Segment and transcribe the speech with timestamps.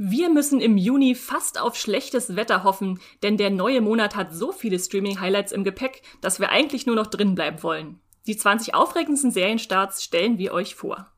[0.00, 4.52] Wir müssen im Juni fast auf schlechtes Wetter hoffen, denn der neue Monat hat so
[4.52, 7.98] viele Streaming-Highlights im Gepäck, dass wir eigentlich nur noch drin bleiben wollen.
[8.28, 11.10] Die 20 aufregendsten Serienstarts stellen wir euch vor.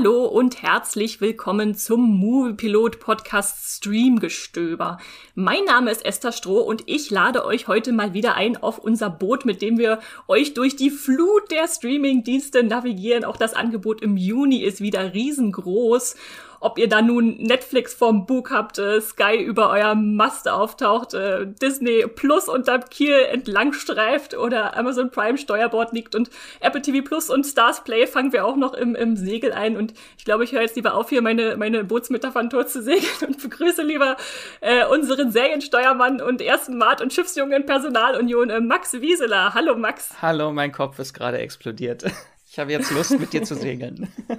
[0.00, 4.96] Hallo und herzlich willkommen zum Moviepilot Podcast Streamgestöber.
[5.34, 9.10] Mein Name ist Esther Stroh und ich lade euch heute mal wieder ein auf unser
[9.10, 13.24] Boot, mit dem wir euch durch die Flut der Streamingdienste navigieren.
[13.24, 16.16] Auch das Angebot im Juni ist wieder riesengroß
[16.60, 21.46] ob ihr da nun Netflix vom Bug habt, äh, Sky über euer Mast auftaucht, äh,
[21.46, 27.30] Disney Plus unterm Kiel entlang streift oder Amazon Prime Steuerbord liegt und Apple TV Plus
[27.30, 30.52] und Stars Play fangen wir auch noch im, im Segel ein und ich glaube, ich
[30.52, 34.16] höre jetzt lieber auf, hier meine, meine Bootsmetaphern segeln und begrüße lieber
[34.60, 39.54] äh, unseren Seriensteuermann und ersten Mart- und Schiffsjungen Personalunion, äh, Max Wieseler.
[39.54, 40.10] Hallo Max.
[40.20, 42.04] Hallo, mein Kopf ist gerade explodiert.
[42.60, 44.08] Habe jetzt Lust, mit dir zu segeln.
[44.28, 44.34] oh,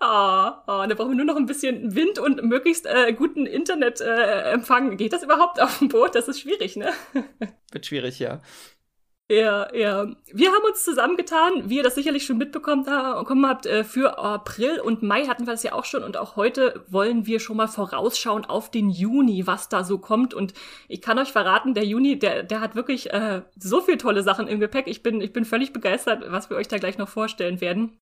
[0.66, 4.92] oh, da brauchen wir nur noch ein bisschen Wind und möglichst äh, guten Internetempfang.
[4.92, 6.14] Äh, Geht das überhaupt auf dem Boot?
[6.14, 6.92] Das ist schwierig, ne?
[7.70, 8.40] Wird schwierig, ja.
[9.28, 10.06] Ja, ja.
[10.32, 15.02] Wir haben uns zusammengetan, wie ihr das sicherlich schon mitbekommen habt, äh, für April und
[15.02, 18.44] Mai hatten wir das ja auch schon und auch heute wollen wir schon mal vorausschauen
[18.44, 20.32] auf den Juni, was da so kommt.
[20.32, 20.54] Und
[20.86, 24.46] ich kann euch verraten, der Juni, der, der hat wirklich äh, so viele tolle Sachen
[24.46, 24.86] im Gepäck.
[24.86, 27.98] Ich bin, ich bin völlig begeistert, was wir euch da gleich noch vorstellen werden.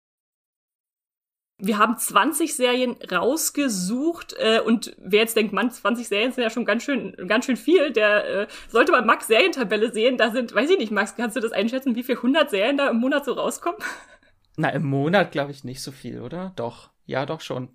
[1.59, 6.49] Wir haben 20 Serien rausgesucht äh, und wer jetzt denkt, man, 20 Serien sind ja
[6.49, 10.17] schon ganz schön, ganz schön viel, der äh, sollte mal Max Serientabelle sehen.
[10.17, 12.89] Da sind, weiß ich nicht, Max, kannst du das einschätzen, wie viel 100 Serien da
[12.89, 13.79] im Monat so rauskommen?
[14.57, 16.53] Na, im Monat glaube ich nicht so viel, oder?
[16.55, 17.69] Doch, ja, doch schon.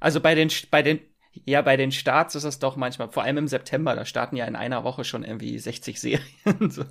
[0.00, 1.00] Also bei den, bei den,
[1.44, 4.46] ja, bei den Starts ist es doch manchmal, vor allem im September, da starten ja
[4.46, 6.26] in einer Woche schon irgendwie 60 Serien.
[6.70, 6.84] so.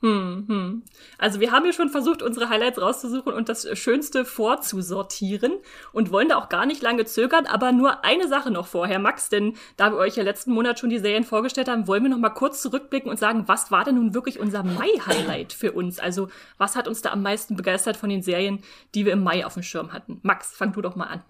[0.00, 0.82] Hm, hm.
[1.18, 5.54] Also wir haben ja schon versucht, unsere Highlights rauszusuchen und das Schönste vorzusortieren
[5.92, 9.28] und wollen da auch gar nicht lange zögern, aber nur eine Sache noch vorher, Max,
[9.28, 12.18] denn da wir euch ja letzten Monat schon die Serien vorgestellt haben, wollen wir noch
[12.18, 15.98] mal kurz zurückblicken und sagen, was war denn nun wirklich unser Mai-Highlight für uns?
[15.98, 18.60] Also was hat uns da am meisten begeistert von den Serien,
[18.94, 20.20] die wir im Mai auf dem Schirm hatten?
[20.22, 21.24] Max, fang du doch mal an.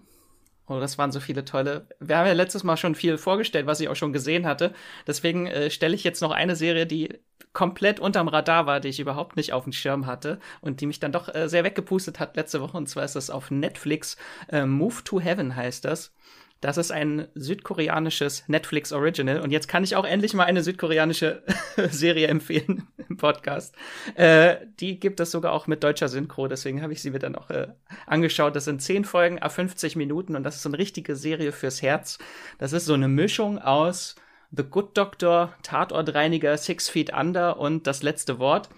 [0.69, 1.87] Oh, das waren so viele tolle.
[1.99, 4.71] Wir haben ja letztes Mal schon viel vorgestellt, was ich auch schon gesehen hatte.
[5.07, 7.19] Deswegen äh, stelle ich jetzt noch eine Serie, die
[7.53, 10.99] komplett unterm Radar war, die ich überhaupt nicht auf dem Schirm hatte und die mich
[10.99, 12.77] dann doch äh, sehr weggepustet hat letzte Woche.
[12.77, 14.15] Und zwar ist das auf Netflix.
[14.47, 16.13] Äh, Move to Heaven heißt das.
[16.61, 19.39] Das ist ein südkoreanisches Netflix Original.
[19.39, 21.43] Und jetzt kann ich auch endlich mal eine südkoreanische
[21.89, 23.75] Serie empfehlen im Podcast.
[24.15, 26.47] Äh, die gibt es sogar auch mit deutscher Synchro.
[26.47, 27.67] Deswegen habe ich sie mir dann auch äh,
[28.07, 28.55] angeschaut.
[28.55, 30.35] Das sind zehn Folgen, a 50 Minuten.
[30.35, 32.19] Und das ist so eine richtige Serie fürs Herz.
[32.57, 34.15] Das ist so eine Mischung aus
[34.51, 38.69] The Good Doctor, Tatortreiniger, Six Feet Under und das letzte Wort.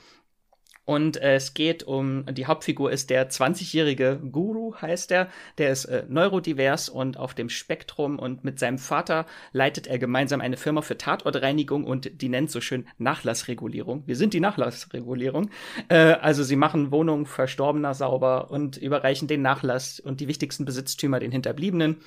[0.86, 5.28] Und äh, es geht um, die Hauptfigur ist der 20-jährige Guru, heißt er.
[5.58, 10.42] Der ist äh, neurodivers und auf dem Spektrum und mit seinem Vater leitet er gemeinsam
[10.42, 14.04] eine Firma für Tatortreinigung und die nennt so schön Nachlassregulierung.
[14.08, 15.52] Wir sind die Nachlassregulierung.
[15.88, 21.20] Äh, also sie machen Wohnungen Verstorbener sauber und überreichen den Nachlass und die wichtigsten Besitztümer
[21.20, 21.98] den Hinterbliebenen.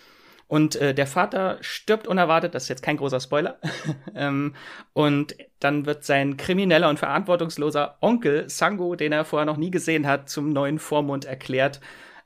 [0.47, 3.59] Und äh, der Vater stirbt unerwartet, das ist jetzt kein großer Spoiler.
[4.15, 4.55] ähm,
[4.93, 10.07] und dann wird sein krimineller und verantwortungsloser Onkel Sango, den er vorher noch nie gesehen
[10.07, 11.81] hat, zum neuen Vormund erklärt.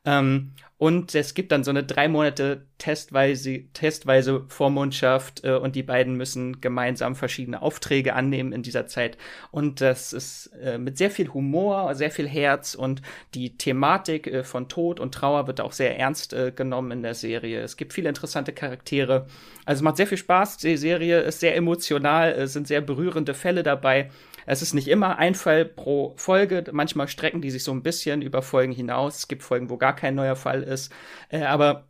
[0.04, 5.82] Ähm, und es gibt dann so eine drei Monate testweise, testweise Vormundschaft äh, und die
[5.82, 9.18] beiden müssen gemeinsam verschiedene Aufträge annehmen in dieser Zeit.
[9.50, 13.02] Und das ist äh, mit sehr viel Humor, sehr viel Herz und
[13.34, 17.14] die Thematik äh, von Tod und Trauer wird auch sehr ernst äh, genommen in der
[17.14, 17.60] Serie.
[17.60, 19.26] Es gibt viele interessante Charaktere.
[19.64, 20.58] Also macht sehr viel Spaß.
[20.58, 24.10] Die Serie ist sehr emotional, es sind sehr berührende Fälle dabei.
[24.50, 26.64] Es ist nicht immer ein Fall pro Folge.
[26.72, 29.18] Manchmal strecken die sich so ein bisschen über Folgen hinaus.
[29.18, 30.90] Es gibt Folgen, wo gar kein neuer Fall ist.
[31.28, 31.86] Äh, aber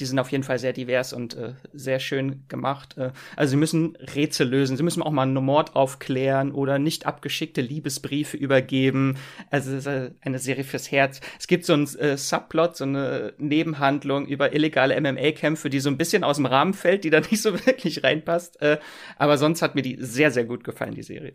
[0.00, 2.96] die sind auf jeden Fall sehr divers und äh, sehr schön gemacht.
[2.96, 7.06] Äh, also sie müssen Rätsel lösen, sie müssen auch mal einen Mord aufklären oder nicht
[7.06, 9.16] abgeschickte Liebesbriefe übergeben.
[9.50, 11.20] Also es ist äh, eine Serie fürs Herz.
[11.38, 15.98] Es gibt so einen äh, Subplot, so eine Nebenhandlung über illegale MMA-Kämpfe, die so ein
[15.98, 18.60] bisschen aus dem Rahmen fällt, die da nicht so wirklich reinpasst.
[18.62, 18.78] Äh,
[19.16, 21.34] aber sonst hat mir die sehr, sehr gut gefallen, die Serie.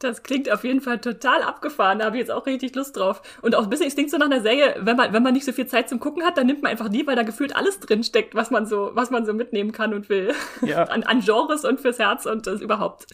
[0.00, 1.98] Das klingt auf jeden Fall total abgefahren.
[1.98, 3.20] Da habe ich jetzt auch richtig Lust drauf.
[3.42, 5.44] Und auch ein bisschen, es klingt so nach einer Serie, wenn man, wenn man nicht
[5.44, 7.80] so viel Zeit zum Gucken hat, dann nimmt man einfach die, weil da gefühlt alles
[7.80, 10.32] drin steckt, was man so, was man so mitnehmen kann und will.
[10.62, 10.84] Ja.
[10.88, 13.06] an, an Genres und fürs Herz und das überhaupt.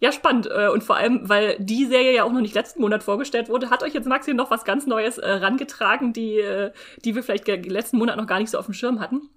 [0.00, 0.48] Ja, spannend.
[0.50, 3.70] Äh, und vor allem, weil die Serie ja auch noch nicht letzten Monat vorgestellt wurde,
[3.70, 6.72] hat euch jetzt Maxi noch was ganz Neues äh, rangetragen, die, äh,
[7.04, 9.28] die wir vielleicht letzten Monat noch gar nicht so auf dem Schirm hatten.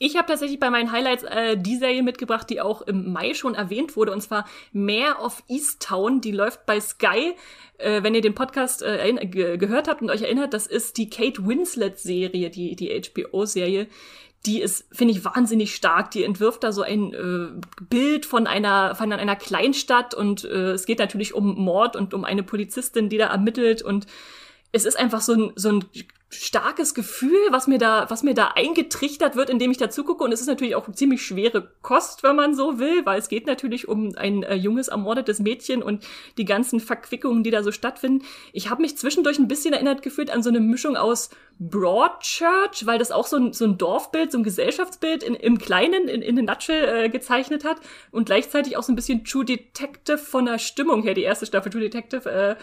[0.00, 3.56] Ich habe tatsächlich bei meinen Highlights äh, die Serie mitgebracht, die auch im Mai schon
[3.56, 6.20] erwähnt wurde, und zwar Mare of Easttown.
[6.20, 7.34] Die läuft bei Sky.
[7.78, 11.44] Äh, wenn ihr den Podcast äh, gehört habt und euch erinnert, das ist die Kate
[11.44, 13.88] Winslet-Serie, die, die HBO-Serie.
[14.46, 16.12] Die ist, finde ich, wahnsinnig stark.
[16.12, 17.60] Die entwirft da so ein äh,
[17.90, 22.24] Bild von einer, von einer Kleinstadt und äh, es geht natürlich um Mord und um
[22.24, 24.06] eine Polizistin, die da ermittelt und
[24.70, 25.84] es ist einfach so ein, so ein
[26.30, 30.24] starkes Gefühl, was mir da, was mir da eingetrichtert wird, indem ich da zugucke.
[30.24, 33.46] Und es ist natürlich auch ziemlich schwere Kost, wenn man so will, weil es geht
[33.46, 38.26] natürlich um ein äh, junges, ermordetes Mädchen und die ganzen Verquickungen, die da so stattfinden.
[38.52, 41.30] Ich habe mich zwischendurch ein bisschen erinnert gefühlt an so eine Mischung aus
[41.60, 46.08] Broadchurch, weil das auch so ein, so ein Dorfbild, so ein Gesellschaftsbild in, im Kleinen,
[46.08, 47.78] in, in a Nutshell äh, gezeichnet hat
[48.12, 51.72] und gleichzeitig auch so ein bisschen True Detective von der Stimmung her, die erste Staffel
[51.72, 52.56] True Detective, äh,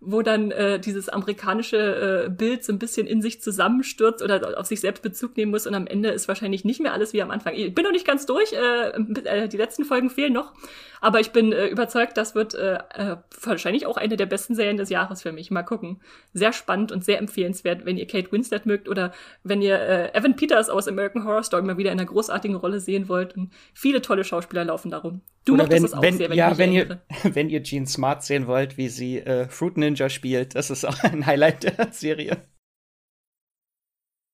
[0.00, 4.66] wo dann äh, dieses amerikanische äh, Bild so ein bisschen in sich zusammenstürzt oder auf
[4.66, 7.30] sich selbst Bezug nehmen muss und am Ende ist wahrscheinlich nicht mehr alles wie am
[7.30, 7.54] Anfang.
[7.54, 8.90] Ich bin noch nicht ganz durch, äh,
[9.24, 10.54] äh, die letzten Folgen fehlen noch,
[11.00, 14.76] aber ich bin äh, überzeugt, das wird äh, äh, wahrscheinlich auch eine der besten Serien
[14.76, 15.50] des Jahres für mich.
[15.50, 16.00] Mal gucken.
[16.34, 19.12] Sehr spannend und sehr empfehlenswert, wenn ihr Kate Winslet mögt oder
[19.42, 22.80] wenn ihr äh, Evan Peters aus American Horror Story mal wieder in einer großartigen Rolle
[22.80, 23.36] sehen wollt.
[23.36, 25.22] Und viele tolle Schauspieler laufen darum.
[25.46, 28.22] Du oder wenn, es auch wenn, sehr, wenn ja, wenn ihr, wenn ihr Jean Smart
[28.22, 32.42] sehen wollt, wie sie äh, Fruit Ninja spielt, das ist auch ein Highlight der Serie.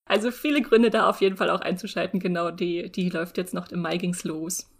[0.08, 2.20] Also viele Gründe da auf jeden Fall auch einzuschalten.
[2.20, 4.70] Genau, die, die läuft jetzt noch im Mai ging's los.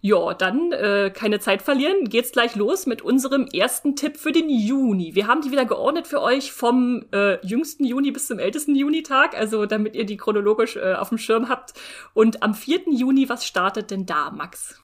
[0.00, 2.08] Ja, dann äh, keine Zeit verlieren.
[2.08, 5.14] Geht's gleich los mit unserem ersten Tipp für den Juni.
[5.14, 9.34] Wir haben die wieder geordnet für euch vom äh, jüngsten Juni bis zum ältesten Junitag,
[9.34, 11.74] also damit ihr die chronologisch äh, auf dem Schirm habt.
[12.12, 12.92] Und am 4.
[12.92, 14.82] Juni, was startet denn da, Max?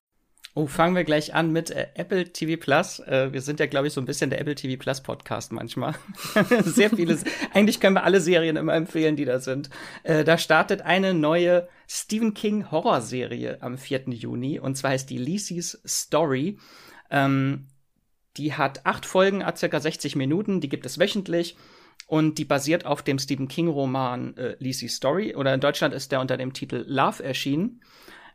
[0.52, 2.98] Oh, fangen wir gleich an mit äh, Apple TV Plus.
[3.00, 5.94] Äh, wir sind ja, glaube ich, so ein bisschen der Apple TV Plus Podcast manchmal.
[6.64, 7.16] Sehr viele.
[7.54, 9.70] eigentlich können wir alle Serien immer empfehlen, die da sind.
[10.02, 14.08] Äh, da startet eine neue Stephen King Horrorserie am 4.
[14.08, 14.58] Juni.
[14.58, 16.58] Und zwar heißt die Lisey's Story.
[17.12, 17.68] Ähm,
[18.36, 20.60] die hat acht Folgen, hat circa 60 Minuten.
[20.60, 21.56] Die gibt es wöchentlich.
[22.08, 25.36] Und die basiert auf dem Stephen King-Roman äh, Lisey's Story.
[25.36, 27.82] Oder in Deutschland ist der unter dem Titel Love erschienen.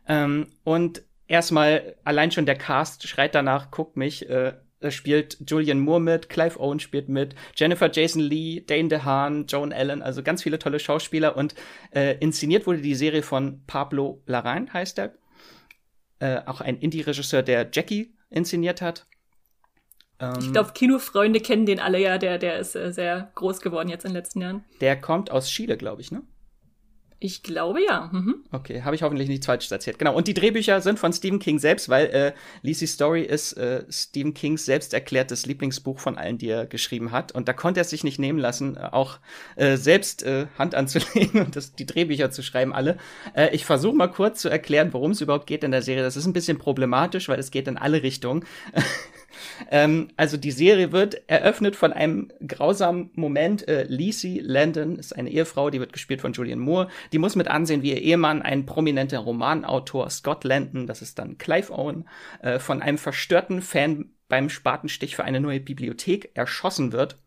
[0.08, 4.54] Ähm, und erstmal allein schon der Cast schreit danach, guck mich, äh,
[4.90, 10.02] spielt Julian Moore mit, Clive Owen spielt mit, Jennifer Jason Lee, Dane DeHaan, Joan Allen,
[10.02, 11.54] also ganz viele tolle Schauspieler und
[11.94, 15.14] äh, inszeniert wurde die Serie von Pablo Larraín, heißt er.
[16.18, 19.06] Äh, auch ein Indie-Regisseur, der Jackie inszeniert hat.
[20.18, 23.88] Ähm, ich glaube, Kinofreunde kennen den alle ja, der, der ist äh, sehr groß geworden
[23.88, 24.64] jetzt in den letzten Jahren.
[24.80, 26.22] Der kommt aus Chile, glaube ich, ne?
[27.18, 28.10] Ich glaube ja.
[28.12, 28.44] Mhm.
[28.52, 29.98] Okay, habe ich hoffentlich nichts Falsches erzählt.
[29.98, 30.14] Genau.
[30.14, 34.34] Und die Drehbücher sind von Stephen King selbst, weil äh, Lizzie Story ist äh, Stephen
[34.34, 37.32] Kings selbst erklärtes Lieblingsbuch von allen, die er geschrieben hat.
[37.32, 39.18] Und da konnte er sich nicht nehmen lassen, äh, auch
[39.56, 42.98] äh, selbst äh, Hand anzulegen und das, die Drehbücher zu schreiben, alle.
[43.34, 46.02] Äh, ich versuche mal kurz zu erklären, worum es überhaupt geht in der Serie.
[46.02, 48.44] Das ist ein bisschen problematisch, weil es geht in alle Richtungen.
[49.70, 53.66] Ähm, also die Serie wird eröffnet von einem grausamen Moment.
[53.68, 56.88] Äh, Lisi Landon ist eine Ehefrau, die wird gespielt von Julian Moore.
[57.12, 61.38] Die muss mit ansehen, wie ihr Ehemann, ein prominenter Romanautor, Scott Landon, das ist dann
[61.38, 62.08] Clive Owen,
[62.42, 67.18] äh, von einem verstörten Fan beim Spatenstich für eine neue Bibliothek erschossen wird.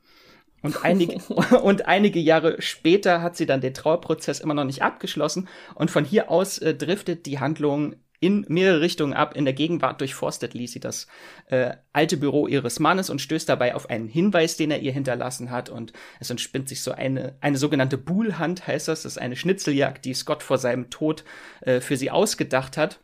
[0.62, 1.20] Und einige,
[1.64, 5.48] und einige Jahre später hat sie dann den Trauerprozess immer noch nicht abgeschlossen.
[5.76, 9.36] Und von hier aus äh, driftet die Handlung in mehrere Richtungen ab.
[9.36, 11.08] In der Gegenwart durchforstet Lisi das
[11.48, 15.52] äh, alte Büro ihres Mannes und stößt dabei auf einen Hinweis, den er ihr hinterlassen
[15.52, 15.70] hat.
[15.70, 19.04] Und es entspinnt sich so eine, eine sogenannte Buhlhand, heißt das.
[19.04, 21.24] Das ist eine Schnitzeljagd, die Scott vor seinem Tod
[21.62, 23.00] äh, für sie ausgedacht hat.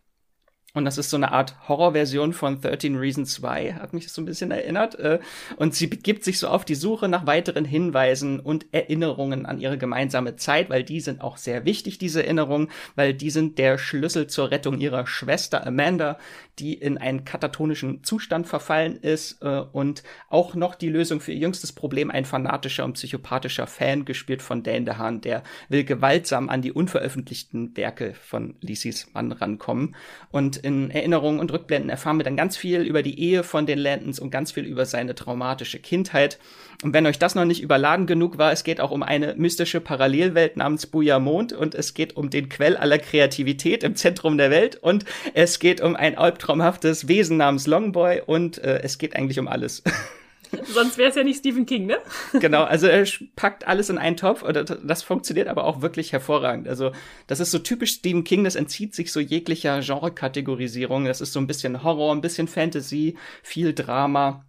[0.75, 4.21] Und das ist so eine Art Horrorversion von 13 Reasons Why, hat mich das so
[4.21, 4.99] ein bisschen erinnert.
[4.99, 5.19] Äh,
[5.55, 9.77] und sie begibt sich so auf die Suche nach weiteren Hinweisen und Erinnerungen an ihre
[9.77, 14.27] gemeinsame Zeit, weil die sind auch sehr wichtig, diese Erinnerungen, weil die sind der Schlüssel
[14.27, 16.17] zur Rettung ihrer Schwester Amanda,
[16.59, 21.39] die in einen katatonischen Zustand verfallen ist äh, und auch noch die Lösung für ihr
[21.39, 26.61] jüngstes Problem, ein fanatischer und psychopathischer Fan, gespielt von Dan DeHaan, der will gewaltsam an
[26.61, 29.95] die unveröffentlichten Werke von Lisis Mann rankommen.
[30.31, 33.79] Und in Erinnerungen und Rückblenden erfahren wir dann ganz viel über die Ehe von den
[33.79, 36.39] Lantons und ganz viel über seine traumatische Kindheit.
[36.83, 39.79] Und wenn euch das noch nicht überladen genug war, es geht auch um eine mystische
[39.79, 44.75] Parallelwelt namens Mond und es geht um den Quell aller Kreativität im Zentrum der Welt
[44.75, 49.47] und es geht um ein albtraumhaftes Wesen namens Longboy und äh, es geht eigentlich um
[49.47, 49.83] alles.
[50.73, 51.97] Sonst wäre es ja nicht Stephen King, ne?
[52.39, 56.67] genau, also er packt alles in einen Topf und das funktioniert aber auch wirklich hervorragend.
[56.67, 56.91] Also
[57.27, 61.05] das ist so typisch Stephen King, das entzieht sich so jeglicher Genre-Kategorisierung.
[61.05, 64.45] Das ist so ein bisschen Horror, ein bisschen Fantasy, viel Drama.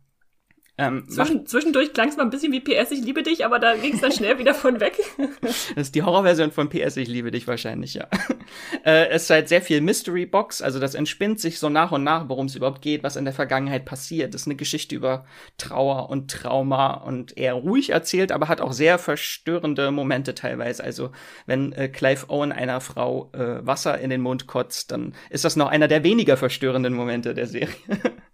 [0.78, 3.76] Ähm, Zwischen, zwischendurch klang es mal ein bisschen wie PS, ich liebe dich, aber da
[3.76, 4.98] ging es dann schnell wieder von weg.
[5.40, 8.06] das ist die Horrorversion von PS, ich liebe dich wahrscheinlich, ja.
[8.84, 12.04] äh, es ist halt sehr viel Mystery Box, also das entspinnt sich so nach und
[12.04, 14.34] nach, worum es überhaupt geht, was in der Vergangenheit passiert.
[14.34, 15.24] Das ist eine Geschichte über
[15.56, 20.84] Trauer und Trauma und eher ruhig erzählt, aber hat auch sehr verstörende Momente teilweise.
[20.84, 21.10] Also
[21.46, 25.56] wenn äh, Clive Owen einer Frau äh, Wasser in den Mund kotzt, dann ist das
[25.56, 27.74] noch einer der weniger verstörenden Momente der Serie.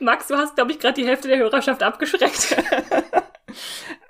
[0.00, 2.56] Max, du hast, glaube ich, gerade die Hälfte der Hörerschaft abgeschreckt.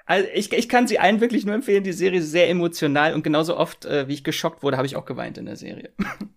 [0.04, 1.84] Also ich, ich kann sie allen wirklich nur empfehlen.
[1.84, 4.96] Die Serie ist sehr emotional und genauso oft, äh, wie ich geschockt wurde, habe ich
[4.96, 5.92] auch geweint in der Serie.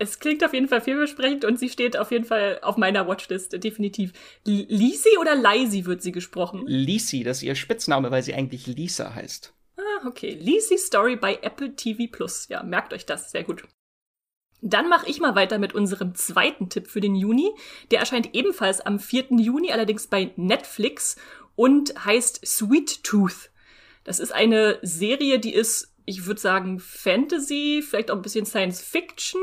[0.00, 3.60] Es klingt auf jeden Fall vielversprechend und sie steht auf jeden Fall auf meiner Watchlist,
[3.64, 4.12] definitiv.
[4.44, 6.62] Lisi oder Lisi wird sie gesprochen?
[6.68, 9.52] Lisi, das ist ihr Spitzname, weil sie eigentlich Lisa heißt.
[9.76, 10.38] Ah, okay.
[10.40, 12.46] Lisi Story bei Apple TV Plus.
[12.48, 13.64] Ja, merkt euch das, sehr gut.
[14.60, 17.52] Dann mache ich mal weiter mit unserem zweiten Tipp für den Juni.
[17.90, 19.26] Der erscheint ebenfalls am 4.
[19.38, 21.16] Juni, allerdings bei Netflix
[21.54, 23.50] und heißt Sweet Tooth.
[24.04, 28.80] Das ist eine Serie, die ist, ich würde sagen, Fantasy, vielleicht auch ein bisschen Science
[28.80, 29.40] Fiction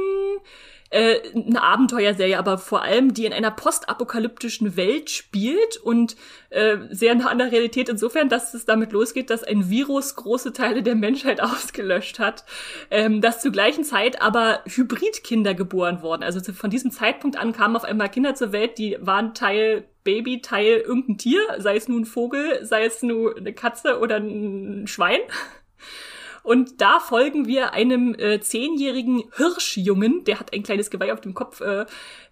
[0.96, 6.16] äh, eine Abenteuerserie, aber vor allem, die in einer postapokalyptischen Welt spielt und
[6.52, 10.54] äh, sehr nah an der Realität insofern, dass es damit losgeht, dass ein Virus große
[10.54, 12.46] Teile der Menschheit ausgelöscht hat,
[12.92, 16.24] ähm, dass zur gleichen Zeit aber Hybridkinder geboren wurden.
[16.24, 20.40] Also von diesem Zeitpunkt an kamen auf einmal Kinder zur Welt, die waren Teil Baby,
[20.42, 24.88] Teil irgendein Tier, sei es nun ein Vogel, sei es nur eine Katze oder ein
[24.88, 25.20] Schwein.
[26.46, 31.34] Und da folgen wir einem äh, zehnjährigen Hirschjungen, der hat ein kleines Geweih auf dem
[31.34, 31.86] Kopf, äh,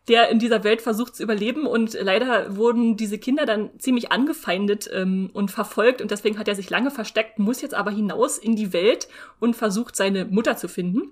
[0.08, 1.65] der in dieser Welt versucht zu überleben.
[1.65, 6.01] Und leider wurden diese Kinder dann ziemlich angefeindet ähm, und verfolgt.
[6.01, 9.08] Und deswegen hat er sich lange versteckt, muss jetzt aber hinaus in die Welt
[9.39, 11.12] und versucht, seine Mutter zu finden.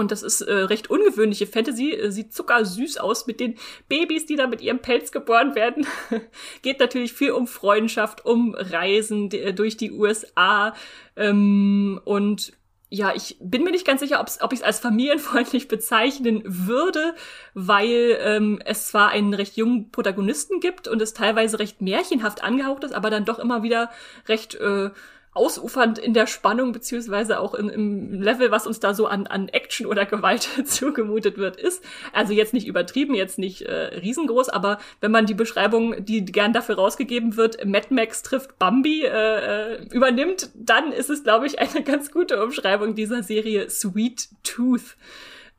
[0.00, 1.92] Und das ist äh, recht ungewöhnliche Fantasy.
[1.92, 3.56] Äh, sieht zuckersüß aus mit den
[3.88, 5.86] Babys, die da mit ihrem Pelz geboren werden.
[6.62, 10.74] Geht natürlich viel um Freundschaft, um Reisen äh, durch die USA.
[11.16, 12.52] Ähm, und
[12.88, 17.14] ja, ich bin mir nicht ganz sicher, ob ich es als familienfreundlich bezeichnen würde,
[17.52, 22.84] weil ähm, es zwar einen recht jungen Protagonisten gibt und es teilweise recht märchenhaft angehaucht
[22.84, 23.90] ist, aber dann doch immer wieder
[24.26, 24.90] recht äh,
[25.32, 29.48] ausufernd in der Spannung beziehungsweise auch in, im Level, was uns da so an, an
[29.48, 31.84] Action oder Gewalt zugemutet wird, ist.
[32.12, 36.52] Also jetzt nicht übertrieben, jetzt nicht äh, riesengroß, aber wenn man die Beschreibung, die gern
[36.52, 41.58] dafür rausgegeben wird, Mad Max trifft Bambi, äh, äh übernimmt, dann ist es, glaube ich,
[41.60, 44.96] eine ganz gute Umschreibung dieser Serie Sweet Tooth.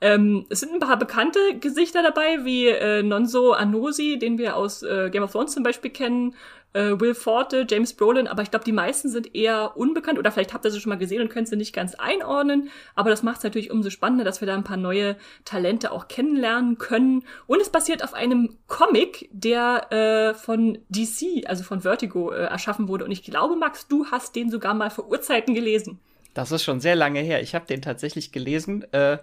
[0.04, 4.82] Ähm, es sind ein paar bekannte Gesichter dabei, wie äh, Nonso Anosi, den wir aus
[4.82, 6.34] äh, Game of Thrones zum Beispiel kennen,
[6.74, 10.54] äh, Will Forte, James Brolin, aber ich glaube, die meisten sind eher unbekannt oder vielleicht
[10.54, 12.70] habt ihr sie schon mal gesehen und könnt sie nicht ganz einordnen.
[12.96, 16.08] Aber das macht es natürlich umso spannender, dass wir da ein paar neue Talente auch
[16.08, 17.24] kennenlernen können.
[17.48, 22.88] Und es basiert auf einem Comic, der äh, von DC, also von Vertigo, äh, erschaffen
[22.88, 23.06] wurde.
[23.06, 26.00] Und ich glaube, Max, du hast den sogar mal vor Urzeiten gelesen.
[26.34, 27.42] Das ist schon sehr lange her.
[27.42, 28.86] Ich habe den tatsächlich gelesen.
[28.94, 29.18] Äh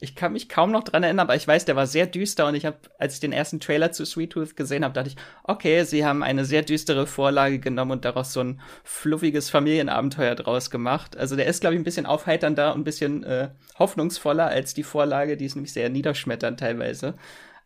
[0.00, 2.54] ich kann mich kaum noch dran erinnern, aber ich weiß, der war sehr düster und
[2.54, 5.84] ich habe, als ich den ersten Trailer zu Sweet Tooth gesehen habe, dachte ich, okay,
[5.84, 11.16] sie haben eine sehr düstere Vorlage genommen und daraus so ein fluffiges Familienabenteuer draus gemacht.
[11.16, 14.82] Also der ist, glaube ich, ein bisschen aufheiternder und ein bisschen äh, hoffnungsvoller als die
[14.82, 17.14] Vorlage, die ist nämlich sehr niederschmetternd teilweise.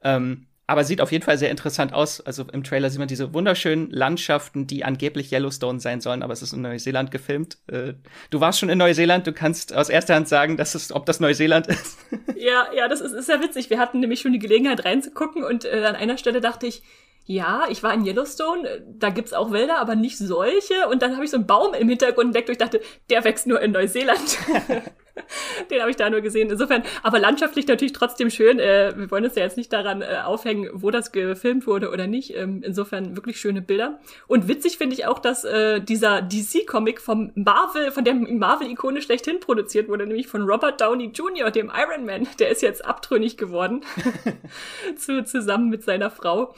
[0.02, 2.20] Ähm, aber sieht auf jeden Fall sehr interessant aus.
[2.20, 6.42] Also im Trailer sieht man diese wunderschönen Landschaften, die angeblich Yellowstone sein sollen, aber es
[6.42, 7.58] ist in Neuseeland gefilmt.
[7.66, 7.94] Äh,
[8.30, 11.20] du warst schon in Neuseeland, du kannst aus erster Hand sagen, dass es, ob das
[11.20, 11.98] Neuseeland ist.
[12.36, 13.70] Ja, ja, das ist, ist ja witzig.
[13.70, 16.82] Wir hatten nämlich schon die Gelegenheit reinzugucken und äh, an einer Stelle dachte ich,
[17.24, 20.88] ja, ich war in Yellowstone, da gibt's auch Wälder, aber nicht solche.
[20.90, 23.46] Und dann habe ich so einen Baum im Hintergrund entdeckt und ich dachte, der wächst
[23.46, 24.38] nur in Neuseeland.
[25.70, 26.50] Den habe ich da nur gesehen.
[26.50, 28.58] Insofern, aber landschaftlich natürlich trotzdem schön.
[28.58, 32.08] Äh, wir wollen uns ja jetzt nicht daran äh, aufhängen, wo das gefilmt wurde oder
[32.08, 32.34] nicht.
[32.34, 34.00] Ähm, insofern wirklich schöne Bilder.
[34.26, 39.38] Und witzig finde ich auch, dass äh, dieser DC-Comic vom Marvel, von der Marvel-Ikone schlechthin
[39.38, 42.26] produziert wurde, nämlich von Robert Downey Jr., dem Iron Man.
[42.40, 43.82] Der ist jetzt abtrünnig geworden.
[44.96, 46.54] zu, zusammen mit seiner Frau.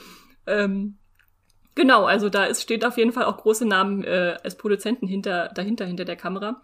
[0.46, 0.98] Ähm,
[1.74, 5.48] genau, also da ist, steht auf jeden Fall auch große Namen äh, als Produzenten hinter,
[5.54, 6.62] dahinter, hinter der Kamera.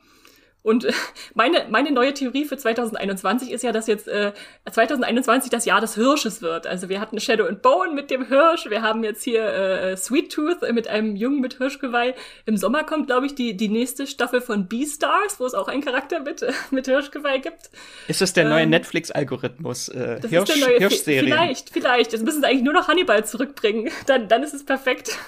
[0.62, 0.86] Und
[1.34, 4.32] meine, meine neue Theorie für 2021 ist ja, dass jetzt äh,
[4.70, 6.66] 2021 das Jahr des Hirsches wird.
[6.66, 10.32] Also wir hatten Shadow and Bone mit dem Hirsch, wir haben jetzt hier äh, Sweet
[10.32, 12.14] Tooth mit einem Jungen mit Hirschgeweih.
[12.46, 15.82] Im Sommer kommt, glaube ich, die, die nächste Staffel von Beastars, wo es auch einen
[15.82, 17.70] Charakter mit, mit Hirschgeweih gibt.
[18.06, 19.88] Ist das der neue ähm, Netflix-Algorithmus?
[19.88, 21.22] Äh, Hirsch, ist der neue, Hirschserie.
[21.24, 22.12] Vielleicht, vielleicht.
[22.12, 23.90] Jetzt müssen sie eigentlich nur noch Hannibal zurückbringen.
[24.06, 25.18] Dann, dann ist es perfekt.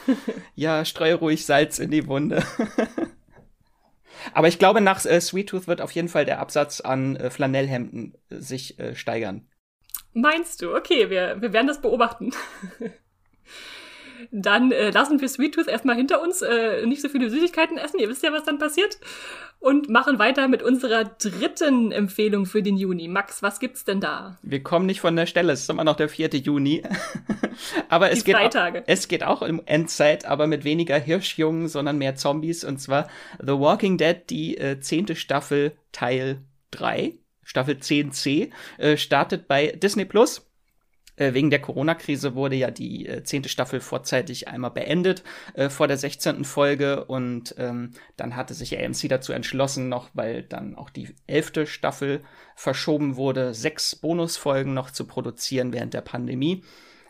[0.54, 2.42] ja, streue ruhig Salz in die Wunde.
[4.32, 7.30] Aber ich glaube, nach äh, Sweet Tooth wird auf jeden Fall der Absatz an äh,
[7.30, 9.48] Flanellhemden äh, sich äh, steigern.
[10.12, 10.74] Meinst du?
[10.74, 12.32] Okay, wir, wir werden das beobachten.
[14.30, 17.98] Dann äh, lassen wir Sweet Tooth erstmal hinter uns, äh, nicht so viele Süßigkeiten essen,
[18.00, 18.98] ihr wisst ja, was dann passiert.
[19.60, 23.08] Und machen weiter mit unserer dritten Empfehlung für den Juni.
[23.08, 24.36] Max, was gibt's denn da?
[24.42, 26.28] Wir kommen nicht von der Stelle, es ist immer noch der 4.
[26.34, 26.82] Juni.
[27.88, 32.14] aber es geht, auch, es geht auch um Endzeit, aber mit weniger Hirschjungen, sondern mehr
[32.16, 32.64] Zombies.
[32.64, 33.08] Und zwar
[33.40, 36.42] The Walking Dead, die äh, zehnte Staffel, Teil
[36.72, 37.14] 3.
[37.42, 40.46] Staffel 10c, äh, startet bei Disney Plus.
[41.16, 45.22] Äh, wegen der Corona-Krise wurde ja die äh, zehnte Staffel vorzeitig einmal beendet
[45.54, 46.44] äh, vor der 16.
[46.44, 51.66] Folge und ähm, dann hatte sich AMC dazu entschlossen, noch weil dann auch die elfte
[51.66, 52.24] Staffel
[52.56, 56.64] verschoben wurde, sechs Bonusfolgen noch zu produzieren während der Pandemie.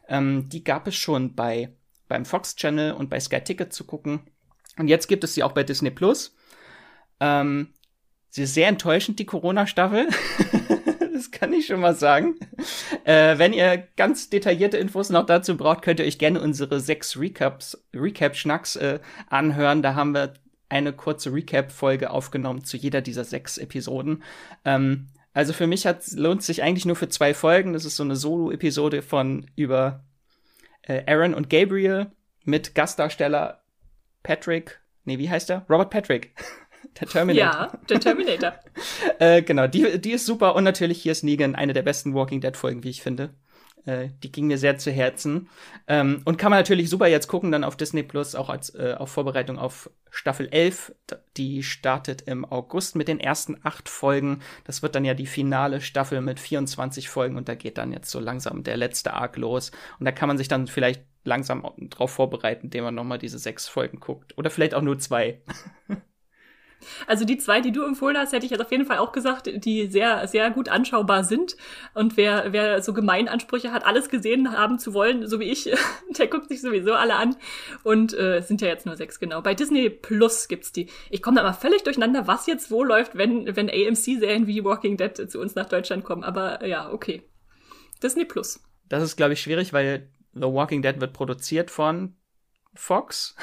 [0.09, 1.75] Ähm, die gab es schon bei
[2.07, 4.21] beim Fox Channel und bei Sky Ticket zu gucken
[4.77, 6.35] und jetzt gibt es sie auch bei Disney Plus.
[7.21, 7.69] Ähm,
[8.31, 10.09] sie ist sehr enttäuschend die Corona-Staffel.
[11.25, 12.37] das kann ich schon mal sagen.
[13.05, 17.19] Äh, wenn ihr ganz detaillierte Infos noch dazu braucht, könnt ihr euch gerne unsere sechs
[17.19, 19.83] Recaps, Recap-Schnacks äh, anhören.
[19.83, 20.35] Da haben wir
[20.69, 24.23] eine kurze Recap-Folge aufgenommen zu jeder dieser sechs Episoden.
[24.65, 27.73] Ähm, also für mich hat, lohnt es sich eigentlich nur für zwei Folgen.
[27.73, 30.05] Das ist so eine Solo-Episode von über
[30.83, 32.13] äh, Aaron und Gabriel
[32.45, 33.63] mit Gastdarsteller
[34.23, 34.81] Patrick.
[35.05, 35.67] Nee, wie heißt er?
[35.69, 36.35] Robert Patrick.
[37.01, 37.61] Der Terminator.
[37.61, 38.53] Ja, der Terminator.
[39.19, 40.55] äh, genau, die, die ist super.
[40.55, 43.31] Und natürlich hier ist Negan, eine der besten Walking Dead-Folgen, wie ich finde.
[43.87, 45.49] Äh, die ging mir sehr zu Herzen.
[45.87, 48.95] Ähm, und kann man natürlich super jetzt gucken, dann auf Disney Plus, auch als äh,
[48.99, 50.95] auf Vorbereitung auf Staffel 11.
[51.37, 54.41] Die startet im August mit den ersten acht Folgen.
[54.65, 58.11] Das wird dann ja die finale Staffel mit 24 Folgen und da geht dann jetzt
[58.11, 59.71] so langsam der letzte Arc los.
[59.99, 63.69] Und da kann man sich dann vielleicht langsam drauf vorbereiten, indem man nochmal diese sechs
[63.69, 64.37] Folgen guckt.
[64.39, 65.43] Oder vielleicht auch nur zwei.
[67.07, 69.51] Also die zwei, die du empfohlen hast, hätte ich jetzt auf jeden Fall auch gesagt,
[69.65, 71.57] die sehr, sehr gut anschaubar sind.
[71.95, 75.71] Und wer, wer so Gemeiнаnsprüche hat, alles gesehen haben zu wollen, so wie ich,
[76.19, 77.37] der guckt sich sowieso alle an.
[77.83, 79.41] Und äh, sind ja jetzt nur sechs, genau.
[79.43, 80.89] Bei Disney Plus gibt's die.
[81.11, 84.97] Ich komme da mal völlig durcheinander, was jetzt wo läuft, wenn, wenn AMC-Serien wie Walking
[84.97, 86.25] Dead zu uns nach Deutschland kommen.
[86.25, 87.23] Aber ja, okay.
[88.03, 88.61] Disney Plus.
[88.89, 92.17] Das ist, glaube ich, schwierig, weil The Walking Dead wird produziert von
[92.75, 93.37] Fox.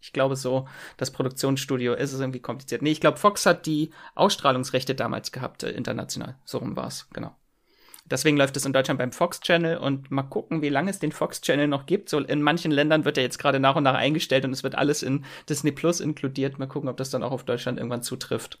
[0.00, 2.82] Ich glaube so, das Produktionsstudio ist es irgendwie kompliziert.
[2.82, 6.36] Nee, ich glaube, Fox hat die Ausstrahlungsrechte damals gehabt, äh, international.
[6.44, 7.36] So rum war's, genau.
[8.10, 11.12] Deswegen läuft es in Deutschland beim Fox Channel und mal gucken, wie lange es den
[11.12, 12.08] Fox Channel noch gibt.
[12.08, 14.76] So in manchen Ländern wird er jetzt gerade nach und nach eingestellt und es wird
[14.76, 16.58] alles in Disney Plus inkludiert.
[16.58, 18.60] Mal gucken, ob das dann auch auf Deutschland irgendwann zutrifft.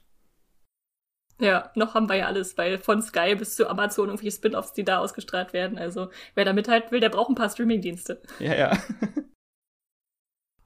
[1.40, 4.84] Ja, noch haben wir ja alles, weil von Sky bis zu Amazon irgendwelche Spin-offs, die
[4.84, 5.78] da ausgestrahlt werden.
[5.78, 8.20] Also wer da mithalten will, der braucht ein paar Streaming-Dienste.
[8.40, 8.78] Ja, ja.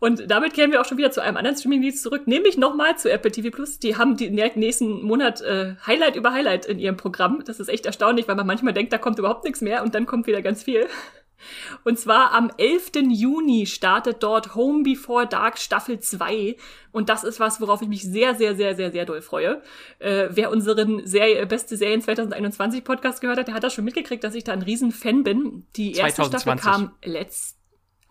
[0.02, 3.08] Und damit kehren wir auch schon wieder zu einem anderen Streaming-Dienst zurück, nämlich nochmal zu
[3.08, 3.78] Apple TV Plus.
[3.78, 7.44] Die haben die nächsten Monat äh, Highlight über Highlight in ihrem Programm.
[7.44, 10.06] Das ist echt erstaunlich, weil man manchmal denkt, da kommt überhaupt nichts mehr und dann
[10.06, 10.88] kommt wieder ganz viel.
[11.84, 12.92] Und zwar am 11.
[13.10, 16.56] Juni startet dort Home Before Dark Staffel 2.
[16.92, 19.60] Und das ist was, worauf ich mich sehr, sehr, sehr, sehr, sehr doll freue.
[19.98, 24.22] Äh, wer unseren Serie, beste Serien 2021 Podcast gehört hat, der hat das schon mitgekriegt,
[24.22, 25.66] dass ich da ein Riesen-Fan bin.
[25.76, 26.62] Die erste 2020.
[26.62, 27.61] Staffel kam letzt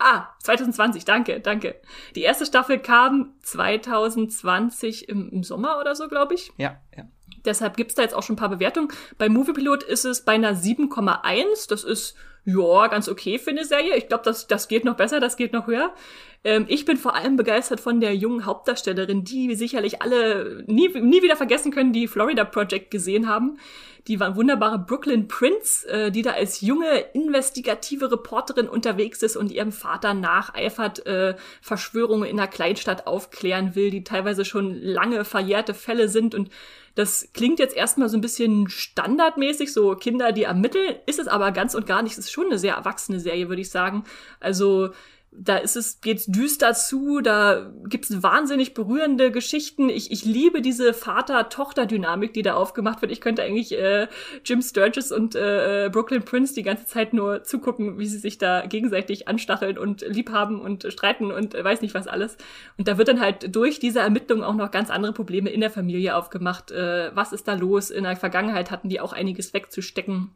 [0.02, 1.76] Ah, 2020, danke, danke.
[2.16, 6.52] Die erste Staffel kam 2020 im, im Sommer oder so, glaube ich.
[6.56, 7.04] Ja, ja.
[7.44, 8.88] Deshalb gibt's da jetzt auch schon ein paar Bewertungen.
[9.18, 11.68] Bei Moviepilot ist es bei einer 7,1.
[11.68, 13.96] Das ist, ja, ganz okay für eine Serie.
[13.96, 15.94] Ich glaube, das, das geht noch besser, das geht noch höher.
[16.44, 20.88] Ähm, ich bin vor allem begeistert von der jungen Hauptdarstellerin, die wir sicherlich alle nie,
[20.88, 23.58] nie wieder vergessen können, die Florida Project gesehen haben.
[24.08, 29.70] Die wunderbare Brooklyn Prince, äh, die da als junge investigative Reporterin unterwegs ist und ihrem
[29.70, 36.08] Vater nacheifert, äh, Verschwörungen in einer Kleinstadt aufklären will, die teilweise schon lange verjährte Fälle
[36.08, 36.50] sind und
[36.94, 41.50] das klingt jetzt erstmal so ein bisschen standardmäßig, so Kinder, die ermitteln, ist es aber
[41.52, 42.12] ganz und gar nicht.
[42.12, 44.04] Es ist schon eine sehr erwachsene Serie, würde ich sagen.
[44.40, 44.90] Also
[45.34, 49.88] da ist es, geht's düster zu, da gibt's wahnsinnig berührende Geschichten.
[49.88, 53.10] Ich, ich liebe diese Vater-Tochter-Dynamik, die da aufgemacht wird.
[53.10, 54.08] Ich könnte eigentlich äh,
[54.44, 58.66] Jim Sturgis und äh, Brooklyn Prince die ganze Zeit nur zugucken, wie sie sich da
[58.66, 62.36] gegenseitig anstacheln und liebhaben und streiten und äh, weiß nicht was alles.
[62.76, 65.70] Und da wird dann halt durch diese Ermittlungen auch noch ganz andere Probleme in der
[65.70, 66.70] Familie aufgemacht.
[66.70, 67.90] Äh, was ist da los?
[67.90, 70.30] In der Vergangenheit hatten die auch einiges wegzustecken.